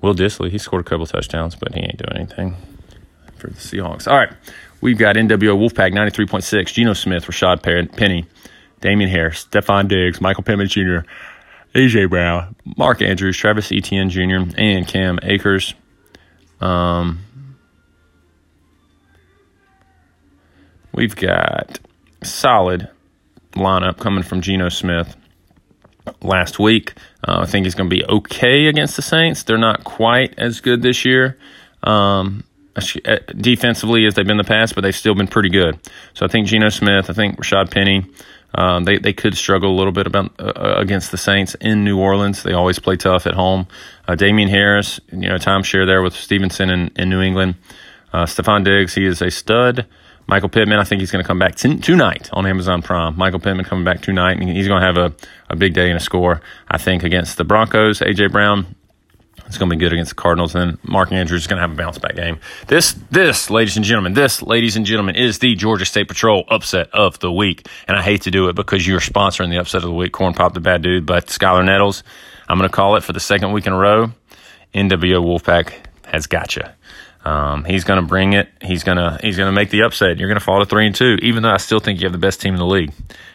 Will 0.00 0.14
Dissly, 0.14 0.50
he 0.50 0.58
scored 0.58 0.86
a 0.86 0.88
couple 0.88 1.06
touchdowns, 1.06 1.56
but 1.56 1.74
he 1.74 1.80
ain't 1.80 1.96
doing 1.96 2.16
anything 2.16 2.56
for 3.36 3.48
the 3.48 3.54
Seahawks. 3.54 4.08
All 4.10 4.16
right, 4.16 4.32
we've 4.80 4.98
got 4.98 5.16
NWO 5.16 5.56
Wolfpack 5.56 5.92
93.6, 5.92 6.72
Geno 6.72 6.92
Smith, 6.92 7.24
Rashaad 7.24 7.62
Penny, 7.96 8.26
Damien 8.80 9.10
Harris, 9.10 9.46
Stefon 9.46 9.88
Diggs, 9.88 10.20
Michael 10.20 10.44
Pittman 10.44 10.68
Jr., 10.68 10.98
AJ 11.74 12.10
Brown, 12.10 12.54
Mark 12.76 13.02
Andrews, 13.02 13.36
Travis 13.36 13.70
Etienne 13.72 14.08
Jr., 14.10 14.54
and 14.56 14.86
Cam 14.86 15.18
Akers. 15.22 15.74
Um, 16.60 17.20
we've 20.98 21.14
got 21.14 21.78
solid 22.24 22.88
lineup 23.52 23.98
coming 23.98 24.24
from 24.24 24.40
Geno 24.40 24.68
Smith 24.68 25.16
last 26.20 26.58
week. 26.58 26.94
Uh, 27.26 27.42
I 27.42 27.46
think 27.46 27.66
he's 27.66 27.76
going 27.76 27.88
to 27.88 27.94
be 27.94 28.04
okay 28.04 28.66
against 28.66 28.96
the 28.96 29.02
Saints. 29.02 29.44
They're 29.44 29.58
not 29.58 29.84
quite 29.84 30.34
as 30.36 30.60
good 30.60 30.82
this 30.82 31.04
year. 31.04 31.38
Um, 31.84 32.42
uh, 32.76 33.18
defensively 33.36 34.06
as 34.06 34.14
they've 34.14 34.24
been 34.24 34.40
in 34.40 34.44
the 34.44 34.44
past, 34.44 34.74
but 34.74 34.80
they've 34.80 34.94
still 34.94 35.14
been 35.14 35.28
pretty 35.28 35.50
good. 35.50 35.78
So 36.14 36.26
I 36.26 36.28
think 36.28 36.48
Geno 36.48 36.68
Smith, 36.68 37.08
I 37.08 37.12
think 37.12 37.36
Rashaad 37.36 37.70
Penny, 37.70 38.04
um, 38.54 38.82
they 38.82 38.98
they 38.98 39.12
could 39.12 39.36
struggle 39.36 39.70
a 39.70 39.76
little 39.76 39.92
bit 39.92 40.08
about 40.08 40.32
uh, 40.40 40.52
uh, 40.54 40.74
against 40.78 41.12
the 41.12 41.16
Saints 41.16 41.54
in 41.60 41.84
New 41.84 41.98
Orleans. 41.98 42.42
They 42.42 42.54
always 42.54 42.80
play 42.80 42.96
tough 42.96 43.26
at 43.26 43.34
home. 43.34 43.68
Uh, 44.06 44.16
Damien 44.16 44.48
Harris, 44.48 45.00
you 45.12 45.28
know, 45.28 45.36
timeshare 45.36 45.86
there 45.86 46.02
with 46.02 46.14
Stevenson 46.14 46.70
in, 46.70 46.90
in 46.96 47.08
New 47.08 47.20
England. 47.20 47.54
Uh, 48.12 48.24
Stefon 48.24 48.64
Diggs, 48.64 48.94
he 48.94 49.04
is 49.04 49.22
a 49.22 49.30
stud. 49.30 49.86
Michael 50.28 50.50
Pittman, 50.50 50.78
I 50.78 50.84
think 50.84 51.00
he's 51.00 51.10
going 51.10 51.24
to 51.24 51.26
come 51.26 51.38
back 51.38 51.54
t- 51.54 51.78
tonight 51.78 52.28
on 52.34 52.46
Amazon 52.46 52.82
Prime. 52.82 53.16
Michael 53.16 53.40
Pittman 53.40 53.64
coming 53.64 53.84
back 53.84 54.02
tonight, 54.02 54.38
and 54.38 54.46
he's 54.46 54.68
going 54.68 54.82
to 54.82 54.86
have 54.86 54.98
a, 54.98 55.14
a 55.48 55.56
big 55.56 55.72
day 55.72 55.88
and 55.88 55.96
a 55.96 56.00
score, 56.00 56.42
I 56.68 56.76
think, 56.76 57.02
against 57.02 57.38
the 57.38 57.44
Broncos. 57.44 58.02
A.J. 58.02 58.26
Brown, 58.26 58.76
it's 59.46 59.56
going 59.56 59.70
to 59.70 59.74
be 59.74 59.80
good 59.80 59.94
against 59.94 60.10
the 60.10 60.16
Cardinals. 60.16 60.54
And 60.54 60.76
Mark 60.84 61.12
Andrews 61.12 61.40
is 61.40 61.46
going 61.46 61.56
to 61.56 61.62
have 61.62 61.72
a 61.72 61.74
bounce 61.74 61.96
back 61.96 62.14
game. 62.14 62.40
This, 62.66 62.92
this, 63.10 63.48
ladies 63.48 63.76
and 63.76 63.86
gentlemen, 63.86 64.12
this, 64.12 64.42
ladies 64.42 64.76
and 64.76 64.84
gentlemen, 64.84 65.16
is 65.16 65.38
the 65.38 65.54
Georgia 65.54 65.86
State 65.86 66.08
Patrol 66.08 66.44
upset 66.48 66.90
of 66.92 67.18
the 67.20 67.32
week. 67.32 67.66
And 67.88 67.96
I 67.96 68.02
hate 68.02 68.20
to 68.22 68.30
do 68.30 68.50
it 68.50 68.52
because 68.54 68.86
you're 68.86 69.00
sponsoring 69.00 69.48
the 69.48 69.56
upset 69.56 69.82
of 69.82 69.88
the 69.88 69.94
week, 69.94 70.12
Corn 70.12 70.34
Pop 70.34 70.52
the 70.52 70.60
Bad 70.60 70.82
Dude, 70.82 71.06
but 71.06 71.28
Skylar 71.28 71.64
Nettles, 71.64 72.02
I'm 72.50 72.58
going 72.58 72.68
to 72.68 72.74
call 72.74 72.96
it 72.96 73.02
for 73.02 73.14
the 73.14 73.20
second 73.20 73.52
week 73.52 73.66
in 73.66 73.72
a 73.72 73.78
row. 73.78 74.12
NWO 74.74 75.24
Wolfpack 75.24 75.72
has 76.04 76.26
got 76.26 76.54
you. 76.54 76.64
Um, 77.28 77.64
he's 77.64 77.84
going 77.84 78.00
to 78.00 78.06
bring 78.06 78.32
it. 78.32 78.48
He's 78.62 78.84
going 78.84 78.96
to 78.96 79.18
he's 79.20 79.36
going 79.36 79.48
to 79.48 79.52
make 79.52 79.68
the 79.68 79.82
upset. 79.82 80.18
You're 80.18 80.28
going 80.28 80.38
to 80.38 80.44
fall 80.44 80.60
to 80.60 80.66
three 80.66 80.86
and 80.86 80.94
two, 80.94 81.18
even 81.20 81.42
though 81.42 81.50
I 81.50 81.58
still 81.58 81.78
think 81.78 82.00
you 82.00 82.06
have 82.06 82.12
the 82.12 82.18
best 82.18 82.40
team 82.40 82.54
in 82.54 82.58
the 82.58 82.66
league. 82.66 82.92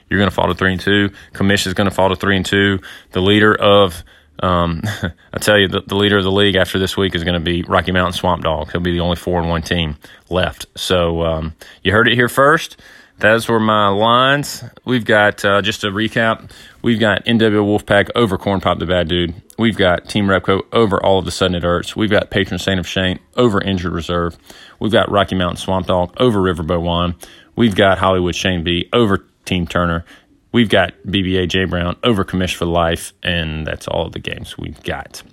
You're 0.10 0.20
going 0.20 0.30
to 0.30 0.36
fall 0.36 0.48
to 0.48 0.56
three 0.56 0.72
and 0.72 0.82
two. 0.82 1.12
Commish 1.34 1.68
is 1.68 1.76
going 1.76 1.88
to 1.88 1.96
fall 1.96 2.10
to 2.10 2.16
three 2.16 2.36
and 2.36 2.46
two. 2.46 2.80
The 3.12 3.22
leader 3.22 3.54
of 3.54 4.04
um, 4.40 4.82
I 5.34 5.38
tell 5.38 5.60
you, 5.60 5.68
the, 5.68 5.82
the, 5.82 5.96
leader 5.96 6.18
of 6.18 6.24
the 6.24 6.32
league 6.32 6.56
after 6.56 6.80
this 6.80 6.98
week 6.98 7.14
is 7.14 7.24
going 7.24 7.36
to 7.36 7.40
be 7.40 7.62
Rocky 7.62 7.92
Mountain 7.92 8.14
Swamp 8.14 8.44
Dog. 8.44 8.72
He'll 8.72 8.82
be 8.82 8.92
the 8.92 9.00
only 9.00 9.16
four 9.16 9.40
and 9.40 9.48
one 9.48 9.62
team 9.62 9.98
left. 10.28 10.66
So 10.76 11.22
um, 11.22 11.54
you 11.84 11.92
heard 11.92 12.08
it 12.08 12.16
here 12.16 12.28
first. 12.28 12.78
Those 13.20 13.48
were 13.48 13.60
my 13.60 13.88
lines. 13.88 14.64
We've 14.86 15.06
got 15.06 15.46
uh, 15.46 15.62
just 15.62 15.82
to 15.82 15.88
recap. 15.88 16.50
We've 16.82 17.00
got 17.00 17.24
NW 17.26 17.64
Wolfpack 17.64 18.10
over 18.16 18.38
Corn 18.38 18.60
Pop 18.60 18.80
the 18.80 18.86
Bad 18.86 19.08
Dude. 19.08 19.34
We've 19.58 19.78
got 19.78 20.10
Team 20.10 20.26
Repco 20.26 20.62
over 20.74 21.02
All 21.02 21.20
of 21.20 21.26
the 21.26 21.32
Sudden 21.32 21.56
It 21.56 21.64
Hurts. 21.64 21.96
We've 21.96 22.10
got 22.10 22.32
Patron 22.32 22.60
Saint 22.60 22.80
of 22.80 22.88
Shane 22.88 23.20
over 23.38 23.62
Injured 23.62 23.94
Reserve. 23.94 24.38
We've 24.80 24.92
got 24.92 25.10
Rocky 25.10 25.36
Mountain 25.36 25.58
Swamp 25.58 25.88
Dog 25.88 26.14
over 26.20 26.40
Riverboat 26.40 26.82
One. 26.82 27.16
We've 27.56 27.76
got 27.76 28.00
Hollywood 28.00 28.36
Shane 28.36 28.64
B 28.64 28.90
over 28.92 29.26
Team 29.46 29.68
Turner. 29.68 30.04
We've 30.52 30.70
got 30.70 30.94
BBA 31.08 31.50
J 31.50 31.66
Brown 31.66 31.96
over 32.04 32.26
Commish 32.26 32.56
for 32.56 32.66
life, 32.66 33.14
and 33.24 33.66
that's 33.66 33.88
all 33.88 34.08
of 34.08 34.14
the 34.14 34.20
games 34.20 34.58
we've 34.58 34.82
got. 34.84 35.24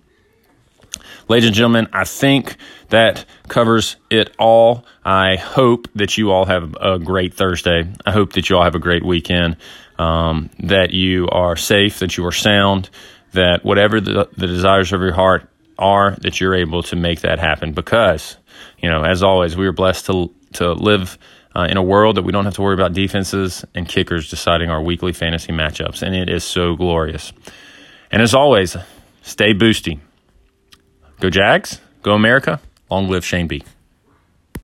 Ladies 1.29 1.47
and 1.47 1.55
gentlemen, 1.55 1.89
I 1.93 2.05
think 2.05 2.57
that 2.89 3.25
covers 3.47 3.97
it 4.11 4.35
all. 4.39 4.85
I 5.05 5.37
hope 5.37 5.87
that 5.95 6.19
you 6.19 6.33
all 6.33 6.45
have 6.45 6.75
a 6.81 6.99
great 6.99 7.35
Thursday. 7.35 7.89
I 8.05 8.11
hope 8.11 8.33
that 8.33 8.51
you 8.51 8.57
all 8.57 8.65
have 8.65 8.75
a 8.75 8.81
great 8.81 9.05
weekend, 9.05 9.57
um, 9.99 10.51
that 10.59 10.91
you 10.91 11.29
are 11.29 11.55
safe, 11.55 12.01
that 12.01 12.17
you 12.17 12.27
are 12.27 12.33
sound, 12.33 12.91
that 13.33 13.65
whatever 13.65 14.01
the, 14.01 14.29
the 14.37 14.49
desires 14.49 14.93
of 14.93 15.01
your 15.01 15.13
heart 15.13 15.49
are, 15.79 16.17
that 16.23 16.41
you're 16.41 16.55
able 16.55 16.83
to 16.85 16.97
make 16.97 17.21
that 17.21 17.39
happen. 17.39 17.73
Because, 17.73 18.37
you 18.79 18.91
know, 18.91 19.05
as 19.05 19.23
always, 19.23 19.57
we 19.57 19.67
are 19.67 19.73
blessed 19.73 20.07
to, 20.07 20.35
to 20.55 20.73
live 20.73 21.17
uh, 21.55 21.67
in 21.71 21.77
a 21.77 21.83
world 21.83 22.17
that 22.17 22.23
we 22.23 22.33
don't 22.33 22.45
have 22.45 22.55
to 22.55 22.63
worry 22.63 22.75
about 22.75 22.93
defenses 22.93 23.65
and 23.75 23.89
kickers 23.89 24.31
deciding 24.31 24.69
our 24.69 24.83
weekly 24.83 25.13
fantasy 25.13 25.53
matchups. 25.53 26.03
And 26.03 26.15
it 26.15 26.29
is 26.29 26.45
so 26.45 26.75
glorious. 26.75 27.33
And 28.11 28.21
as 28.21 28.35
always, 28.35 28.77
stay 29.23 29.55
boosty. 29.55 30.01
Go 31.21 31.29
Jags, 31.29 31.83
go 32.03 32.15
America, 32.15 32.61
long 32.91 33.11
live 33.11 33.27
Shane 33.27 33.47
B. 33.47 33.63